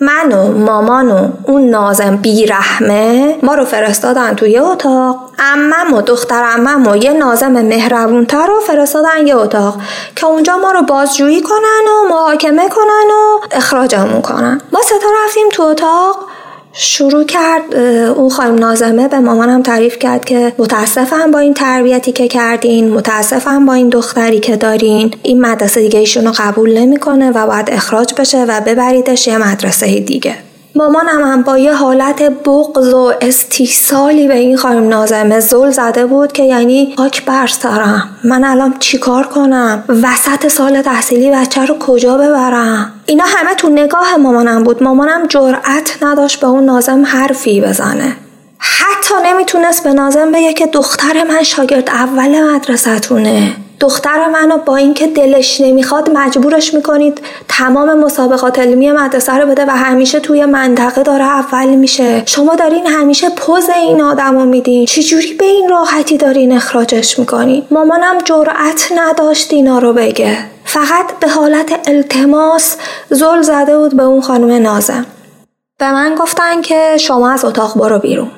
من 0.00 0.32
و 0.32 0.58
مامان 0.58 1.10
و 1.10 1.28
اون 1.46 1.70
نازم 1.70 2.16
بیرحمه 2.16 3.38
ما 3.42 3.54
رو 3.54 3.64
فرستادن 3.64 4.34
توی 4.34 4.58
اتاق. 4.58 5.16
امم 5.38 5.94
و 5.94 6.02
دختر 6.02 6.42
امم 6.42 6.86
و 6.86 6.96
یه 6.96 7.12
نازم 7.12 7.52
مهربونتر 7.52 8.46
رو 8.46 8.60
فرستادن 8.60 9.26
یه 9.26 9.36
اتاق 9.36 9.74
که 10.16 10.26
اونجا 10.26 10.56
ما 10.56 10.70
رو 10.70 10.82
بازجویی 10.82 11.42
کنن 11.42 11.84
و 11.88 12.08
محاکمه 12.08 12.68
کنن 12.68 13.10
و 13.10 13.46
اخراجمون 13.50 14.22
کنن. 14.22 14.60
ما 14.72 14.80
ستا 14.82 15.08
رفتیم 15.24 15.48
تو 15.52 15.62
اتاق. 15.62 16.29
شروع 16.72 17.24
کرد 17.24 17.74
اون 18.16 18.30
خانم 18.30 18.54
نازمه 18.54 19.08
به 19.08 19.18
مامانم 19.18 19.62
تعریف 19.62 19.98
کرد 19.98 20.24
که 20.24 20.52
متاسفم 20.58 21.30
با 21.30 21.38
این 21.38 21.54
تربیتی 21.54 22.12
که 22.12 22.28
کردین 22.28 22.90
متاسفم 22.90 23.66
با 23.66 23.72
این 23.72 23.88
دختری 23.88 24.40
که 24.40 24.56
دارین. 24.56 25.14
این 25.22 25.40
مدرسه 25.40 25.80
دیگه 25.80 25.98
ایشون 25.98 26.24
رو 26.24 26.32
قبول 26.36 26.78
نمی‌کنه 26.78 27.30
و 27.30 27.46
باید 27.46 27.70
اخراج 27.70 28.14
بشه 28.18 28.44
و 28.44 28.60
ببریدش 28.60 29.26
یه 29.26 29.38
مدرسه 29.38 30.00
دیگه. 30.00 30.36
مامانم 30.74 31.24
هم 31.24 31.42
با 31.42 31.58
یه 31.58 31.72
حالت 31.72 32.22
بغض 32.22 32.94
و 32.94 33.12
استیصالی 33.20 34.28
به 34.28 34.34
این 34.34 34.56
خانم 34.56 34.88
نازمه 34.88 35.40
زل 35.40 35.70
زده 35.70 36.06
بود 36.06 36.32
که 36.32 36.42
یعنی 36.42 36.94
خاک 36.96 37.24
بر 37.24 37.46
سرم 37.46 38.08
من 38.24 38.44
الان 38.44 38.74
چیکار 38.78 39.26
کنم؟ 39.26 39.84
وسط 39.88 40.48
سال 40.48 40.82
تحصیلی 40.82 41.30
بچه 41.30 41.64
رو 41.64 41.78
کجا 41.78 42.18
ببرم؟ 42.18 42.92
اینا 43.06 43.24
همه 43.26 43.54
تو 43.54 43.68
نگاه 43.68 44.16
مامانم 44.16 44.64
بود. 44.64 44.82
مامانم 44.82 45.26
جرأت 45.26 45.98
نداشت 46.02 46.40
به 46.40 46.46
اون 46.46 46.64
نازم 46.64 47.04
حرفی 47.06 47.60
بزنه. 47.60 48.16
حتی 48.58 49.14
نمی‌تونست 49.24 49.84
به 49.84 49.92
نازم 49.92 50.32
بگه 50.32 50.52
که 50.52 50.66
دختر 50.66 51.24
من 51.24 51.42
شاگرد 51.42 51.88
اول 51.88 52.54
مدرسهتونه. 52.54 53.56
دختر 53.80 54.28
منو 54.28 54.58
با 54.58 54.76
اینکه 54.76 55.06
دلش 55.06 55.60
نمی‌خواد 55.60 56.10
مجبورش 56.10 56.74
می‌کنید 56.74 57.20
تمام 57.48 57.98
مسابقات 57.98 58.58
علمی 58.58 58.92
مدرسه 58.92 59.32
رو 59.32 59.46
بده 59.46 59.64
و 59.64 59.70
همیشه 59.70 60.20
توی 60.20 60.44
منطقه 60.44 61.02
داره 61.02 61.24
اول 61.24 61.68
میشه. 61.68 62.22
شما 62.26 62.54
دارین 62.54 62.86
همیشه 62.86 63.30
پوز 63.30 63.68
این 63.68 64.02
آدم 64.02 64.38
رو 64.38 64.44
میدین. 64.44 64.86
چجوری 64.86 65.32
به 65.34 65.44
این 65.44 65.68
راحتی 65.68 66.16
دارین 66.16 66.52
اخراجش 66.52 67.18
می‌کنین؟ 67.18 67.62
مامانم 67.70 68.18
جرأت 68.24 68.92
نداشت 68.96 69.52
اینا 69.52 69.78
رو 69.78 69.92
بگه. 69.92 70.38
فقط 70.64 71.18
به 71.20 71.28
حالت 71.28 71.88
التماس 71.88 72.76
زل 73.10 73.42
زده 73.42 73.78
بود 73.78 73.96
به 73.96 74.02
اون 74.02 74.20
خانم 74.20 74.62
نازم. 74.62 75.06
به 75.78 75.92
من 75.92 76.14
گفتن 76.14 76.62
که 76.62 76.96
شما 77.00 77.30
از 77.30 77.44
اتاق 77.44 77.78
برو 77.78 77.98
بیرون. 77.98 78.30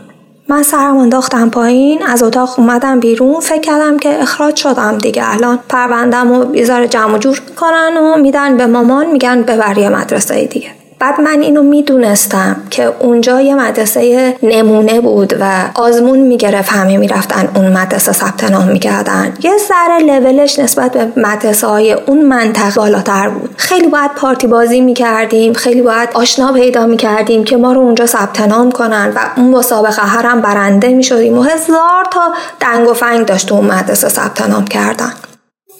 من 0.48 0.62
سرم 0.62 0.96
انداختم 0.96 1.50
پایین 1.50 2.02
از 2.02 2.22
اتاق 2.22 2.58
اومدم 2.58 3.00
بیرون. 3.00 3.40
فکر 3.40 3.60
کردم 3.60 3.96
که 3.96 4.22
اخراج 4.22 4.56
شدم 4.56 4.98
دیگه. 4.98 5.22
الان 5.34 5.58
پروندم 5.68 6.32
و 6.32 6.44
بیزار 6.44 6.86
جمع 6.86 7.18
جور 7.18 7.42
می‌کنن 7.48 7.96
و 7.96 8.16
میدن 8.16 8.56
به 8.56 8.66
مامان 8.66 9.06
میگن 9.06 9.42
ببر 9.42 9.78
یه 9.78 9.88
مدرسه 9.88 10.46
دیگه. 10.46 10.81
بعد 11.02 11.20
من 11.20 11.40
اینو 11.40 11.62
می‌دونستم 11.62 12.56
که 12.70 12.92
اونجا 13.00 13.40
یه 13.40 13.54
مدرسه 13.54 14.36
نمونه 14.42 15.00
بود 15.00 15.34
و 15.40 15.64
آزمون 15.74 16.18
می‌گرفت 16.18 16.72
همه 16.72 16.96
می‌رفتن 16.96 17.48
اون 17.54 17.72
مدرسه 17.72 18.12
ثبت 18.12 18.50
نام 18.50 18.68
می‌کردن. 18.68 19.34
یه 19.42 19.52
ذره 19.68 19.98
لولش 19.98 20.58
نسبت 20.58 20.92
به 20.92 21.20
مدرسه 21.20 21.66
های 21.66 21.92
اون 21.92 22.24
منطقه 22.24 22.80
بالاتر 22.80 23.28
بود. 23.28 23.54
خیلی 23.56 23.86
باید 23.86 24.10
پارتی 24.16 24.46
بازی 24.46 24.80
می‌کردیم 24.80 25.52
خیلی 25.52 25.82
باید 25.82 26.08
آشنا 26.14 26.52
پیدا 26.52 26.86
می‌کردیم 26.86 27.44
که 27.44 27.56
ما 27.56 27.72
رو 27.72 27.80
اونجا 27.80 28.06
ثبت 28.06 28.40
نام 28.40 28.72
کنن 28.72 29.12
و 29.16 29.20
اون 29.36 29.50
مسابقه 29.50 30.02
هرم 30.02 30.40
برنده 30.40 30.88
می‌شدیم 30.88 31.38
و 31.38 31.42
هزار 31.42 32.04
تا 32.10 32.32
دنگ 32.60 32.88
و 32.88 32.94
فنگ 32.94 33.26
داشت 33.26 33.52
اون 33.52 33.64
مدرسه 33.64 34.08
ثبت 34.08 34.48
نام 34.48 34.64
کردن. 34.64 35.12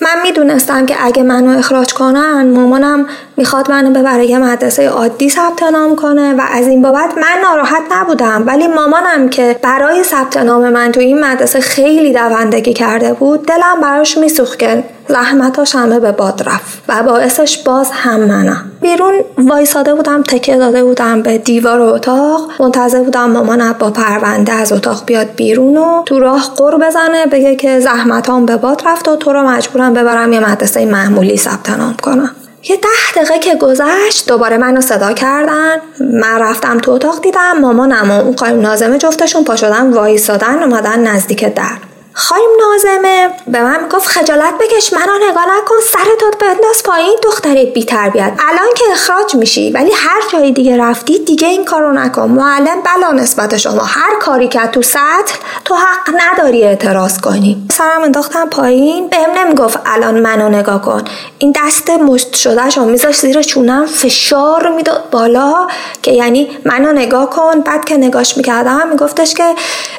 من 0.02 0.22
می‌دونستم 0.22 0.86
که 0.86 0.94
اگه 1.00 1.22
منو 1.22 1.58
اخراج 1.58 1.94
کنن 1.94 2.50
مامانم 2.54 3.06
می‌خواد 3.36 3.70
منو 3.70 3.90
ببره 3.90 4.26
یه 4.26 4.38
مدرسه 4.38 4.88
عادی 4.88 5.30
ثبت 5.30 5.62
نام 5.62 5.96
کنه 5.96 6.34
و 6.34 6.42
از 6.52 6.66
این 6.66 6.82
بابت 6.82 7.10
من 7.16 7.40
ناراحت 7.42 7.82
نبودم. 7.92 8.44
ولی 8.46 8.66
مامانم 8.66 9.28
که 9.28 9.56
برای 9.62 10.02
ثبت 10.02 10.36
نام 10.36 10.68
من 10.68 10.92
تو 10.92 11.00
این 11.00 11.24
مدرسه 11.24 11.60
خیلی 11.60 12.12
دوندگی 12.12 12.72
کرده 12.72 13.12
بود 13.12 13.46
دلم 13.46 13.80
براش 13.82 14.18
میسوخت 14.18 14.58
که 14.58 14.84
زحمتاش 15.08 15.74
همه 15.74 16.00
به 16.00 16.12
باد 16.12 16.42
رفت 16.46 16.82
و 16.88 17.02
باعثش 17.02 17.58
باز 17.58 17.90
هم 17.92 18.20
منم. 18.20 18.70
بیرون 18.80 19.14
وایساده 19.38 19.94
بودم 19.94 20.22
تکه 20.22 20.56
داده 20.56 20.84
بودم 20.84 21.22
به 21.22 21.38
دیوار 21.38 21.80
اتاق. 21.80 22.50
منتظر 22.60 23.02
بودم 23.02 23.30
مامانم 23.30 23.76
با 23.78 23.90
پرونده 23.90 24.52
از 24.52 24.72
اتاق 24.72 25.02
بیاد 25.06 25.34
بیرون 25.36 25.76
و 25.76 26.02
تو 26.06 26.20
راه 26.20 26.54
قر 26.56 26.76
بزنه 26.76 27.26
بگه 27.26 27.56
که 27.56 27.80
زحمتام 27.80 28.46
به 28.46 28.56
باد 28.56 28.82
رفت 28.86 29.08
و 29.08 29.16
تو 29.16 29.32
رو 29.32 29.42
مجبورم 29.42 29.94
ببرم 29.94 30.32
یه 30.32 30.40
مدرسه 30.40 30.86
معمولی 30.86 31.36
ثبت 31.36 31.70
نام 31.70 31.96
کنم. 32.02 32.30
یه 32.68 32.76
ده 32.76 33.22
دقیقه 33.22 33.38
که 33.38 33.54
گذشت 33.54 34.28
دوباره 34.28 34.58
منو 34.58 34.80
صدا 34.80 35.12
کردن. 35.12 35.76
من 36.00 36.38
رفتم 36.38 36.78
تو 36.78 36.90
اتاق 36.90 37.22
دیدم 37.22 37.58
مامانم 37.60 38.10
و 38.10 38.20
اون 38.20 38.32
قایم 38.32 38.60
نازمه 38.60 38.98
جفتشون 38.98 39.44
پا 39.44 39.56
شدن 39.56 39.92
وایسادن 39.92 40.62
اومدن 40.62 41.08
نزدیک 41.08 41.54
در. 41.54 41.91
خانم 42.14 42.42
نازمه. 42.60 43.30
به 43.46 43.62
من 43.62 43.88
گفت 43.90 44.08
خجالت 44.08 44.54
بکش 44.60 44.92
منو 44.92 45.30
نگاه 45.30 45.44
نکن 45.44 45.74
سرت 45.92 46.38
بنداز 46.40 46.82
پایین 46.84 47.16
دختر 47.22 47.64
بی 47.64 47.84
تربیت 47.84 48.32
الان 48.48 48.74
که 48.76 48.84
اخراج 48.92 49.34
میشی 49.34 49.70
ولی 49.70 49.90
هر 49.94 50.22
جای 50.32 50.52
دیگه 50.52 50.76
رفتی 50.76 51.18
دیگه 51.18 51.48
این 51.48 51.64
کارو 51.64 51.92
نکن. 51.92 52.28
معلم 52.28 52.82
بلا 52.82 53.10
نسبت 53.12 53.56
شما. 53.56 53.82
هر 53.84 54.18
کاری 54.20 54.48
که 54.48 54.60
تو 54.66 54.82
سطح 54.82 55.34
تو 55.64 55.74
حق 55.74 56.14
نداری 56.14 56.64
اعتراض 56.64 57.20
کنی. 57.20 57.66
سرم 57.72 58.02
انداختم 58.02 58.48
پایین 58.48 59.08
بهم 59.08 59.30
نمی‌گفت 59.38 59.78
الان 59.86 60.20
منو 60.20 60.48
نگاه 60.48 60.82
کن. 60.82 61.04
این 61.38 61.54
دست 61.66 61.90
مشت 61.90 62.34
شده 62.34 62.70
شما 62.70 62.84
میذاش 62.84 63.18
زیر 63.18 63.42
چونم 63.42 63.86
فشار 63.86 64.68
می‌داد 64.68 65.10
بالا 65.10 65.66
که 66.02 66.10
یعنی 66.10 66.50
منو 66.64 66.92
نگاه 66.92 67.30
کن. 67.30 67.60
بعد 67.60 67.84
که 67.84 67.96
نگاش 67.96 68.36
می‌کردم 68.36 68.88
میگفتش 68.88 69.34
که 69.34 69.54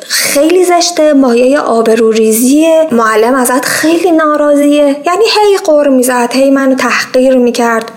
خیلی 0.07 0.65
زشته 0.65 1.13
مایه 1.13 1.59
آبرو 1.59 2.02
ریزی 2.11 2.67
معلم 2.91 3.35
ازت 3.35 3.65
خیلی 3.65 4.11
ناراضیه. 4.11 5.01
یعنی 5.05 5.25
هی 5.25 5.57
قر 5.57 5.87
می‌زد 5.87 6.29
هی 6.33 6.51
منو 6.51 6.75
تحقیر 6.75 7.37
می‌کرد. 7.37 7.91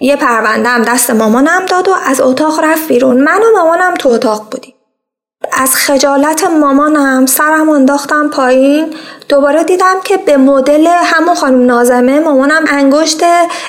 یه 0.00 0.16
پرونده 0.16 0.68
هم 0.68 0.82
دست 0.82 1.10
مامانم 1.10 1.66
داد 1.66 1.88
و 1.88 1.92
از 2.06 2.20
اتاق 2.20 2.60
رفت 2.64 2.88
بیرون. 2.88 3.16
من 3.16 3.38
و 3.42 3.58
مامانم 3.58 3.94
تو 3.94 4.08
اتاق 4.08 4.50
بودیم. 4.50 4.74
از 5.52 5.74
خجالت 5.74 6.44
مامانم 6.44 7.26
سرم 7.26 7.68
انداختم 7.68 8.30
پایین. 8.30 8.94
دوباره 9.28 9.64
دیدم 9.64 9.94
که 10.04 10.16
به 10.16 10.36
مدل 10.36 10.86
همون 10.86 11.34
خانم 11.34 11.66
نازمه 11.66 12.20
مامانم 12.20 12.64
انگشت 12.68 13.20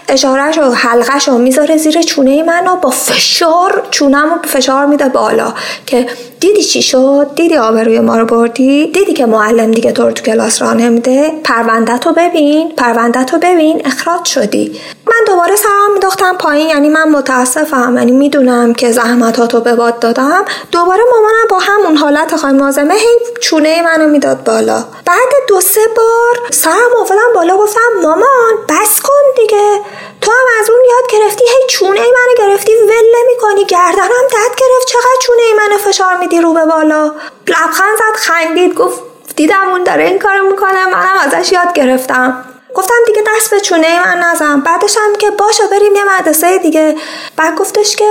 اشارهش 0.10 0.58
و 0.58 0.62
حلقش 0.62 1.28
رو 1.28 1.38
می‌ذاره 1.38 1.78
زیر 1.78 2.02
چونه 2.02 2.44
من 2.44 2.68
و 2.68 2.76
با 2.76 2.90
فشار 2.90 3.88
چونم 3.92 4.30
رو 4.30 4.42
فشار 4.44 4.86
میده 4.86 5.10
بالا. 5.10 5.54
که 5.86 6.08
دیدی 6.46 6.64
چی 6.64 6.82
شد؟ 6.82 7.28
دیدی 7.36 7.58
آبروی 7.58 8.00
ما 8.00 8.18
رو 8.18 8.26
بردی؟ 8.26 8.88
دیدی 8.88 9.14
که 9.14 9.26
معلم 9.26 9.72
دیگه 9.72 9.92
تو 9.92 10.12
تو 10.12 10.24
کلاس 10.24 10.62
را 10.62 10.74
نمیده؟ 10.74 11.32
پرونده 11.44 11.98
تو 11.98 12.14
ببین 12.14 12.72
پرونده 12.78 13.24
تو 13.24 13.38
ببین 13.38 13.82
اخراج 13.86 14.26
شدی. 14.26 14.80
من 15.08 15.16
دوباره 15.28 15.56
سرم 15.56 15.94
میداختم 15.94 16.38
پایین 16.38 16.68
یعنی 16.68 16.90
من 16.90 17.10
متاسفم. 17.10 17.94
یعنی 17.98 18.12
می‌دونم 18.12 18.74
که 18.74 18.92
زحمتاتو 18.92 19.62
به 19.62 19.76
باد 19.76 20.00
دادم. 20.00 20.46
دوباره 20.72 21.04
مامانم 21.12 21.48
با 21.50 21.60
همون 21.60 21.98
حالت 21.98 22.36
خواهی 22.36 22.56
مازمه 22.56 22.94
هی 22.94 23.20
چونه 23.42 23.82
منو 23.82 24.08
می‌داد 24.10 24.44
بالا. 24.44 24.84
بعد 25.06 25.32
دو 25.48 25.62
سه 25.62 25.82
بار 25.98 26.48
سرم 26.52 26.92
آوردم 27.00 27.34
بالا 27.36 27.58
گفتم 27.58 27.82
مامان 28.04 28.54
بس 28.70 29.02
کن 29.02 29.42
دیگه. 29.42 29.80
تو 30.26 30.32
هم 30.32 30.62
از 30.62 30.70
اون 30.70 30.80
یاد 30.90 31.12
گرفتی 31.12 31.44
هی 31.46 31.68
چونه 31.70 32.00
منو 32.00 32.48
گرفتی 32.48 32.72
ول 32.76 33.26
می‌کنی 33.28 33.66
گردنم 33.66 34.28
دد 34.32 34.56
گرفت. 34.58 34.88
چقدر 34.88 35.18
چونه 35.22 35.42
منو 35.58 35.78
فشار 35.78 36.18
میدی 36.18 36.42
رو 36.42 36.54
به 36.54 36.66
بالا؟ 36.66 37.12
لبخند 37.48 37.98
زد 37.98 38.16
خندید 38.16 38.74
گفت 38.74 39.00
دیدم 39.36 39.70
اون 39.70 39.84
داره 39.84 40.04
این 40.04 40.20
کارو 40.20 40.48
می‌کنه 40.48 40.86
منم 40.86 41.18
ازش 41.22 41.52
یاد 41.52 41.74
گرفتم. 41.74 42.46
گفتم 42.76 42.96
دیگه 43.08 43.24
دست 43.28 43.50
به 43.52 43.60
چونه 43.60 44.06
من 44.06 44.18
نزن. 44.18 44.60
بعدش 44.60 44.98
هم 44.98 45.16
که 45.16 45.30
باشه 45.32 45.68
بریم 45.68 45.96
یه 45.96 46.04
مدرسه 46.04 46.58
دیگه. 46.58 46.96
بعد 47.38 47.56
گفتش 47.56 47.96
که 47.96 48.10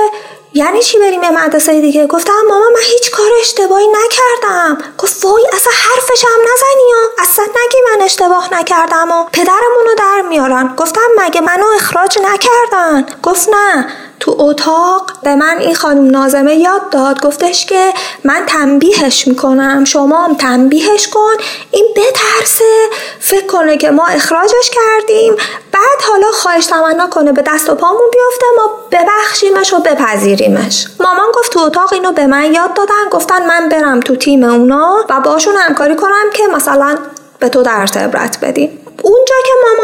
یعنی 0.56 0.82
چی 0.82 0.98
بریم 0.98 1.22
یه 1.22 1.30
مدرسه 1.30 1.80
دیگه؟ 1.80 2.06
گفتم 2.06 2.32
ماما 2.48 2.64
من 2.74 2.80
هیچ 2.82 3.10
کار 3.10 3.30
اشتباهی 3.40 3.86
نکردم. 3.88 4.78
گفت 4.98 5.24
وای 5.24 5.46
اصلا 5.52 5.72
حرفش 5.72 6.24
هم 6.24 6.40
نزنی 6.40 6.92
ها. 6.94 7.22
اصلا 7.22 7.44
نگی 7.44 7.78
من 7.92 8.04
اشتباه 8.04 8.54
نکردم 8.60 9.10
و 9.10 9.24
پدرمونو 9.32 9.94
در 9.98 10.22
میارن. 10.28 10.74
گفتم 10.76 11.00
مگه 11.18 11.40
منو 11.40 11.66
اخراج 11.76 12.18
نکردن؟ 12.18 13.06
گفت 13.22 13.48
نه. 13.48 13.86
تو 14.24 14.36
اتاق 14.38 15.12
به 15.22 15.34
من 15.34 15.56
این 15.58 15.74
خانم 15.74 16.10
نازمه 16.10 16.54
یاد 16.54 16.90
داد. 16.90 17.20
گفتش 17.20 17.66
که 17.66 17.92
من 18.24 18.42
تنبیهش 18.46 19.28
می‌کنم. 19.28 19.84
شما 19.84 20.24
هم 20.24 20.34
تنبیهش 20.34 21.08
کن. 21.08 21.34
این 21.70 21.94
بترسه. 21.96 22.88
فکر 23.20 23.46
کنه 23.46 23.76
که 23.76 23.90
ما 23.90 24.06
اخراجش 24.06 24.70
کردیم. 24.72 25.34
بعد 25.72 26.02
حالا 26.08 26.26
خواهش 26.32 26.66
تمنا 26.66 27.06
کنه 27.06 27.32
به 27.32 27.42
دست 27.46 27.70
و 27.70 27.74
پامون 27.74 28.10
بیفته. 28.12 28.46
ما 28.56 28.70
ببخشیمش 28.92 29.72
و 29.72 29.78
بپذیریمش. 29.78 30.86
مامان 31.00 31.26
گفت 31.34 31.52
تو 31.52 31.60
اتاق 31.60 31.92
اینو 31.92 32.12
به 32.12 32.26
من 32.26 32.54
یاد 32.54 32.74
دادن. 32.74 33.08
گفتن 33.10 33.46
من 33.46 33.68
برم 33.68 34.00
تو 34.00 34.16
تیم 34.16 34.44
اونا 34.44 35.04
و 35.10 35.20
باشون 35.20 35.54
همکاری 35.56 35.96
کنم 35.96 36.30
که 36.32 36.46
مثلا 36.46 36.98
به 37.38 37.48
تو 37.48 37.62
درس 37.62 37.96
عبرت 37.96 38.38
بدیم. 38.42 38.83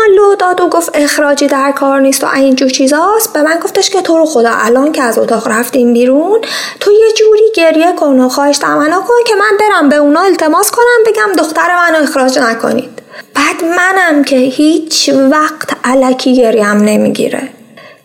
مامان 0.00 0.16
لو 0.16 0.34
داد 0.34 0.60
و 0.60 0.68
گفت 0.68 0.90
اخراجی 0.94 1.46
در 1.46 1.72
کار 1.72 2.00
نیست 2.00 2.24
و 2.24 2.26
اینجور 2.34 2.68
چیزاست. 2.68 3.32
به 3.32 3.42
من 3.42 3.58
گفتش 3.64 3.90
که 3.90 4.02
تو 4.02 4.18
رو 4.18 4.24
خدا 4.24 4.50
الان 4.52 4.92
که 4.92 5.02
از 5.02 5.18
اتاق 5.18 5.48
رفتیم 5.48 5.92
بیرون 5.92 6.40
تو 6.80 6.92
یه 6.92 7.12
جوری 7.16 7.52
گریه 7.54 7.92
کن 7.92 8.20
و 8.20 8.28
خواهش 8.28 8.58
تمنا 8.58 9.00
کن 9.00 9.14
که 9.26 9.34
من 9.34 9.56
برم 9.60 9.88
به 9.88 9.96
اونا 9.96 10.20
التماس 10.20 10.70
کنم 10.70 11.04
بگم 11.06 11.32
دختر 11.38 11.76
منو 11.76 12.02
اخراج 12.02 12.38
نکنید. 12.38 13.02
بعد 13.34 13.64
منم 13.64 14.24
که 14.24 14.36
هیچ 14.36 15.10
وقت 15.30 15.70
علکی 15.84 16.36
گریم 16.36 16.66
نمی‌گیره. 16.66 17.48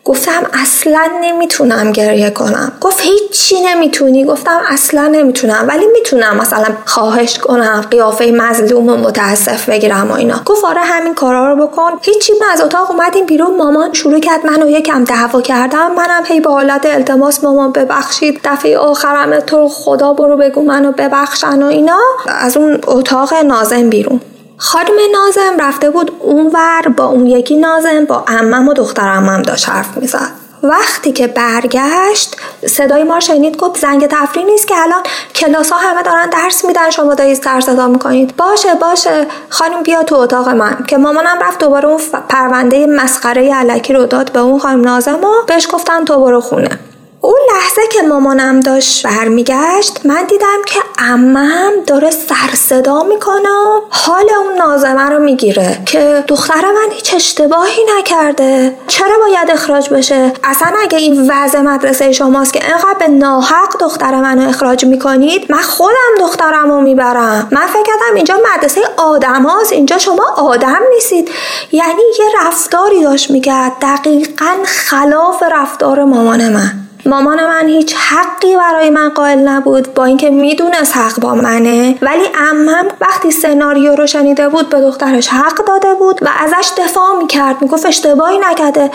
گفتم 0.05 0.43
اصلا 0.53 1.09
نمی‌تونم 1.21 1.91
گریه 1.91 2.29
کنم. 2.29 2.71
گفت 2.81 2.99
هیچی 3.01 3.61
نمی‌تونی. 3.61 4.25
گفتم 4.25 4.61
اصلا 4.69 5.07
نمی‌تونم. 5.07 5.65
ولی 5.67 5.85
می‌تونم 5.93 6.37
مثلا 6.37 6.65
خواهش 6.85 7.39
کنم 7.39 7.85
قیافه 7.91 8.31
مظلوم 8.31 8.89
و 8.89 8.97
متاسف 8.97 9.69
بگیرم 9.69 10.11
و 10.11 10.13
اینا. 10.13 10.41
گفت 10.45 10.65
آره 10.65 10.81
همین 10.81 11.13
کارا 11.13 11.53
رو 11.53 11.67
بکن. 11.67 11.91
هیچی 12.01 12.33
من 12.41 12.47
از 12.53 12.61
اتاق 12.61 12.91
اومدیم 12.91 13.25
بیرون. 13.25 13.57
مامان 13.57 13.93
شروع 13.93 14.19
کرد 14.19 14.45
منو 14.45 14.69
یکم 14.69 15.03
دعوا 15.03 15.41
کردم. 15.41 15.91
منم 15.91 16.23
هی 16.25 16.39
با 16.39 16.51
حالت 16.51 16.85
التماس 16.85 17.43
مامان 17.43 17.71
ببخشید. 17.71 18.39
دفعه 18.43 18.77
آخرم 18.77 19.39
تو 19.39 19.67
خدا 19.67 20.13
برو 20.13 20.37
بگو 20.37 20.61
منو 20.61 20.91
ببخشن 20.91 21.63
و 21.63 21.65
اینا. 21.65 21.99
از 22.27 22.57
اون 22.57 22.79
اتاق 22.87 23.33
نازم 23.33 23.89
بیرون. 23.89 24.21
خانم 24.65 24.95
نازم 25.11 25.57
رفته 25.59 25.89
بود 25.89 26.11
اونور 26.19 26.81
با 26.97 27.05
اون 27.05 27.25
یکی 27.25 27.55
نازم 27.55 28.05
با 28.05 28.25
امم 28.27 28.67
و 28.67 28.73
دختر 28.73 29.07
امم 29.07 29.41
داشت 29.41 29.69
حرف 29.69 29.97
می‌زد. 29.97 30.31
وقتی 30.63 31.11
که 31.11 31.27
برگشت 31.27 32.35
صدای 32.67 33.03
ما 33.03 33.19
شنید 33.19 33.57
گفت 33.57 33.79
زنگ 33.79 34.07
تفریح 34.07 34.45
نیست 34.45 34.67
که 34.67 34.75
الان 34.77 35.03
کلاس 35.35 35.69
ها 35.71 35.77
همه 35.77 36.03
دارن 36.03 36.29
درس 36.29 36.65
میدن 36.65 36.89
شما 36.89 37.13
دارید 37.13 37.43
درس 37.43 37.69
ادا 37.69 37.87
می‌کنید. 37.87 38.35
باشه 38.35 38.73
باشه. 38.73 39.27
خانم 39.49 39.83
بیا 39.83 40.03
تو 40.03 40.15
اتاق 40.15 40.49
من. 40.49 40.77
که 40.87 40.97
مامانم 40.97 41.39
رفت 41.41 41.59
دوباره 41.59 41.87
اون 41.87 42.01
پرونده 42.29 42.85
مسخره 42.87 43.53
علکی 43.53 43.93
رو 43.93 44.05
داد 44.05 44.31
به 44.31 44.39
اون 44.39 44.59
خانم 44.59 44.81
نازم 44.81 45.23
و 45.23 45.45
بهش 45.47 45.67
گفتن 45.73 46.05
تو 46.05 46.19
برو 46.19 46.41
خونه. 46.41 46.79
اون 47.25 47.39
لحظه 47.55 47.81
که 47.91 48.01
مامانم 48.01 48.59
داشت 48.59 49.07
برمیگشت 49.07 49.99
من 50.05 50.25
دیدم 50.25 50.57
که 50.65 50.79
امم 50.99 51.71
داره 51.87 52.09
سر 52.11 52.55
صدا 52.55 53.03
می‌کنه 53.03 53.49
و 53.49 53.81
حال 53.89 54.29
اون 54.45 54.57
نازمه 54.57 55.09
رو 55.09 55.19
می‌گیره 55.19 55.81
که 55.85 56.23
دختر 56.27 56.61
من 56.61 56.91
هیچ 56.91 57.13
اشتباهی 57.13 57.81
نکرده. 57.99 58.77
چرا 58.87 59.15
باید 59.21 59.51
اخراج 59.51 59.89
بشه؟ 59.89 60.33
اصلا 60.43 60.71
اگه 60.81 60.97
این 60.97 61.31
وضع 61.31 61.61
مدرسه 61.61 62.11
شماست 62.11 62.53
که 62.53 62.59
انقدر 62.71 62.99
به 62.99 63.07
ناحق 63.07 63.77
دختر 63.79 64.15
منو 64.15 64.49
اخراج 64.49 64.85
می‌کنید 64.85 65.51
من 65.51 65.61
خودم 65.61 66.15
دخترم 66.19 66.71
رو 66.71 66.81
می‌برم. 66.81 67.47
من 67.51 67.67
فکر 67.67 67.83
کردم 67.83 68.15
اینجا 68.15 68.35
مدرسه 68.55 68.81
آدم 68.97 69.43
هاست. 69.43 69.71
اینجا 69.71 69.97
شما 69.97 70.25
آدم 70.37 70.79
نیستید. 70.93 71.29
یعنی 71.71 72.01
یه 72.19 72.25
رفتاری 72.47 73.03
داشت 73.03 73.31
میگه 73.31 73.69
دقیقا 73.69 74.55
خلاف 74.65 75.43
رفتار 75.51 76.03
مامان 76.03 76.49
من. 76.49 76.84
مامان 77.05 77.47
من 77.47 77.67
هیچ 77.67 77.95
حقی 77.95 78.55
برای 78.57 78.89
من 78.89 79.09
قائل 79.09 79.39
نبود 79.39 79.93
با 79.93 80.05
اینکه 80.05 80.29
می‌دونست 80.29 80.97
حق 80.97 81.19
با 81.19 81.35
منه. 81.35 81.97
ولی 82.01 82.23
امم 82.35 82.87
وقتی 83.01 83.31
سناریو 83.31 83.95
رو 83.95 84.07
شنیده 84.07 84.49
بود 84.49 84.69
به 84.69 84.81
دخترش 84.81 85.27
حق 85.27 85.65
داده 85.65 85.93
بود 85.93 86.19
و 86.21 86.29
ازش 86.39 86.71
دفاع 86.77 87.17
می‌کرد. 87.17 87.61
می‌گفت 87.61 87.85
اشتباهی 87.85 88.39
نکرده. 88.39 88.91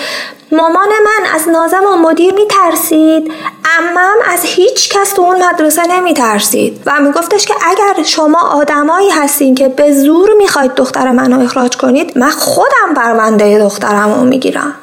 مامان 0.53 0.89
من 0.89 1.35
از 1.35 1.49
نازم 1.49 1.83
و 1.93 1.97
مدیر 1.97 2.35
میترسید. 2.35 3.33
امم 3.79 4.33
از 4.35 4.41
هیچ 4.45 4.89
کس 4.89 5.13
تو 5.13 5.23
اون 5.23 5.45
مدرسه 5.45 5.83
نمیترسید. 5.87 6.83
و 6.87 7.01
میگفتش 7.01 7.47
که 7.47 7.55
اگر 7.67 8.03
شما 8.03 8.41
آدمایی 8.41 9.11
هستین 9.11 9.55
که 9.55 9.69
به 9.69 9.93
زور 9.93 10.29
می‌خواید 10.39 10.75
دختر 10.75 11.11
منو 11.11 11.45
اخراج 11.45 11.77
کنید 11.77 12.19
من 12.19 12.31
خودم 12.31 12.95
پرونده 12.97 13.59
دخترم 13.59 14.15
رو 14.15 14.25
می‌گیرم. 14.25 14.75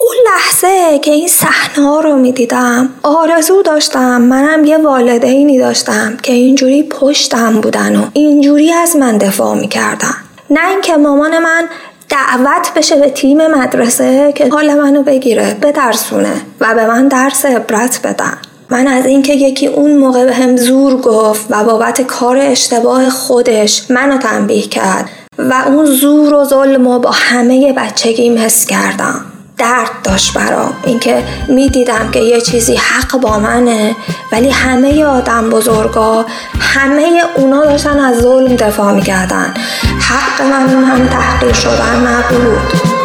اون 0.00 0.16
لحظه 0.26 0.98
که 0.98 1.10
این 1.10 1.28
صحنه 1.28 2.02
رو 2.02 2.16
می‌دیدم 2.16 2.88
آرزو 3.02 3.62
داشتم 3.62 4.22
منم 4.22 4.64
یه 4.64 4.78
والدینی 4.78 5.58
داشتم 5.58 6.16
که 6.22 6.32
اینجوری 6.32 6.82
پشتم 6.82 7.60
بودن 7.60 7.96
و 7.96 8.02
اینجوری 8.12 8.72
از 8.72 8.96
من 8.96 9.18
دفاع 9.18 9.54
می‌کردن. 9.54 10.14
نه 10.50 10.68
اینکه 10.70 10.96
مامان 10.96 11.38
من 11.38 11.68
دعوت 12.08 12.72
بشه 12.76 12.96
به 12.96 13.10
تیم 13.10 13.46
مدرسه 13.46 14.32
که 14.36 14.48
حال 14.48 14.74
منو 14.74 15.02
بگیره 15.02 15.56
بترسونه 15.62 16.32
و 16.60 16.74
به 16.74 16.86
من 16.86 17.08
درس 17.08 17.46
عبرت 17.46 18.00
بدن. 18.04 18.38
من 18.70 18.86
از 18.86 19.06
اینکه 19.06 19.34
یکی 19.34 19.66
اون 19.66 19.96
موقع 19.96 20.24
به 20.24 20.34
هم 20.34 20.56
زور 20.56 21.00
گفت 21.00 21.46
و 21.50 21.64
بابت 21.64 22.02
کار 22.02 22.38
اشتباه 22.38 23.10
خودش 23.10 23.90
منو 23.90 24.18
تنبیه 24.18 24.62
کرد 24.62 25.10
و 25.38 25.54
اون 25.66 25.84
زور 25.84 26.34
و 26.34 26.44
ظلم 26.44 26.86
و 26.86 26.98
با 26.98 27.10
همه 27.10 27.72
بچگیم 27.72 28.38
حس 28.38 28.66
کردم. 28.66 29.24
درد 29.58 29.90
داشت 30.04 30.34
برام. 30.34 30.72
اینکه 30.84 31.24
می‌دیدم 31.48 32.10
که 32.10 32.20
یه 32.20 32.40
چیزی 32.40 32.76
حق 32.76 33.20
با 33.20 33.38
منه 33.38 33.96
ولی 34.32 34.50
همه 34.50 35.04
آدم 35.04 35.50
بزرگا 35.50 36.26
همه 36.60 37.22
اونا 37.36 37.64
داشتن 37.64 38.00
از 38.00 38.20
ظلم 38.20 38.56
دفاع 38.56 38.92
می‌کردن. 38.92 39.54
حق 40.00 40.42
من 40.42 40.84
هم 40.84 41.08
تحقیر 41.08 41.52
شدن 41.52 42.06
نبود. 42.06 42.97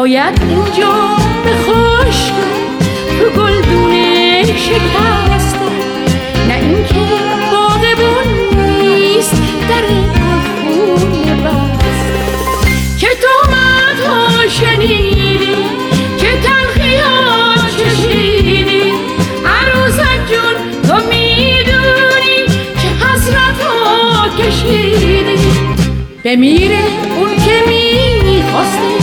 باید 0.00 0.42
اینجا 0.48 1.16
به 1.44 1.52
خوش 1.64 2.16
تو 3.18 3.40
گلدونه 3.40 4.42
شکسته. 4.44 5.70
نه 6.48 6.54
اینکه 6.54 6.94
باغبون 7.52 8.56
نیست 8.56 9.34
در 9.68 9.82
خونه 10.62 11.34
بست 11.34 12.98
که 12.98 13.08
تو 13.20 13.52
ها 14.06 14.48
شنیدی 14.48 15.56
که 16.18 16.28
تلخی 16.42 16.96
ها 16.96 17.54
چشیدی. 17.78 18.92
عروسک 19.46 20.20
جون 20.30 20.56
تو 20.88 20.94
می‌دونی 21.08 22.46
که 22.82 22.88
حسرت 23.04 23.62
ها 23.64 24.28
کشیدی. 24.38 25.38
بمیره 26.24 26.84
اون 27.16 27.36
که 27.44 27.62
می‌خواسته. 27.68 28.99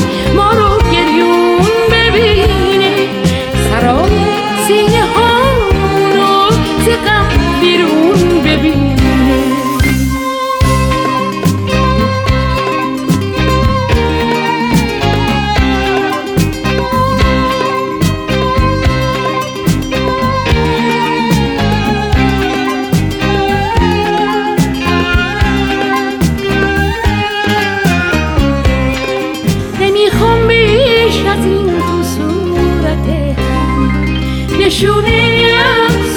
نشونه 34.67 35.53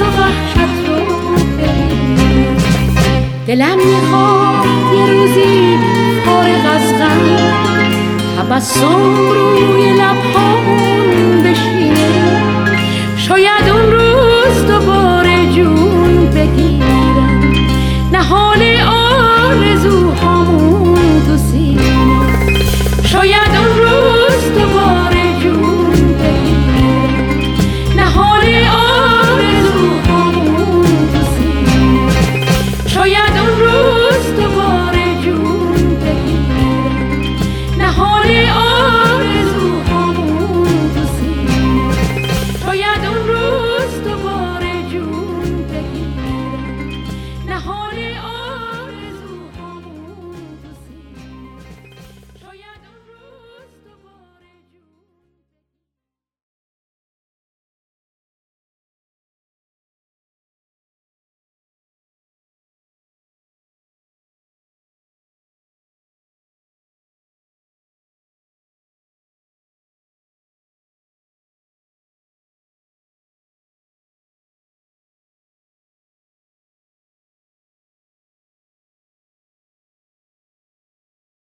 و 0.01 0.03
وحشت 0.21 0.81
رو 0.89 0.99
دلم 3.47 3.79
می‌خواد 3.79 4.67
یه 4.95 5.07
روزی 5.13 5.79
فارغ 6.25 6.65
از 6.75 6.87
غم 6.99 7.25
تبسم 8.39 9.03
روی 9.31 9.93
لبهامون 9.93 11.43
بشینه. 11.43 12.11
شاید 13.17 13.69
اون 13.73 13.87
روز 13.93 14.67
دوباره 14.67 15.53
جون 15.53 16.31
بگیرم. 16.35 17.41
نه 18.13 18.23
حال 18.23 18.63
آرزوهامون 19.51 21.23
تو 21.27 21.37
سینه. 21.37 21.97
شاید 23.05 23.53
اون 23.59 23.79
روز 23.79 24.45
دوباره 24.59 25.20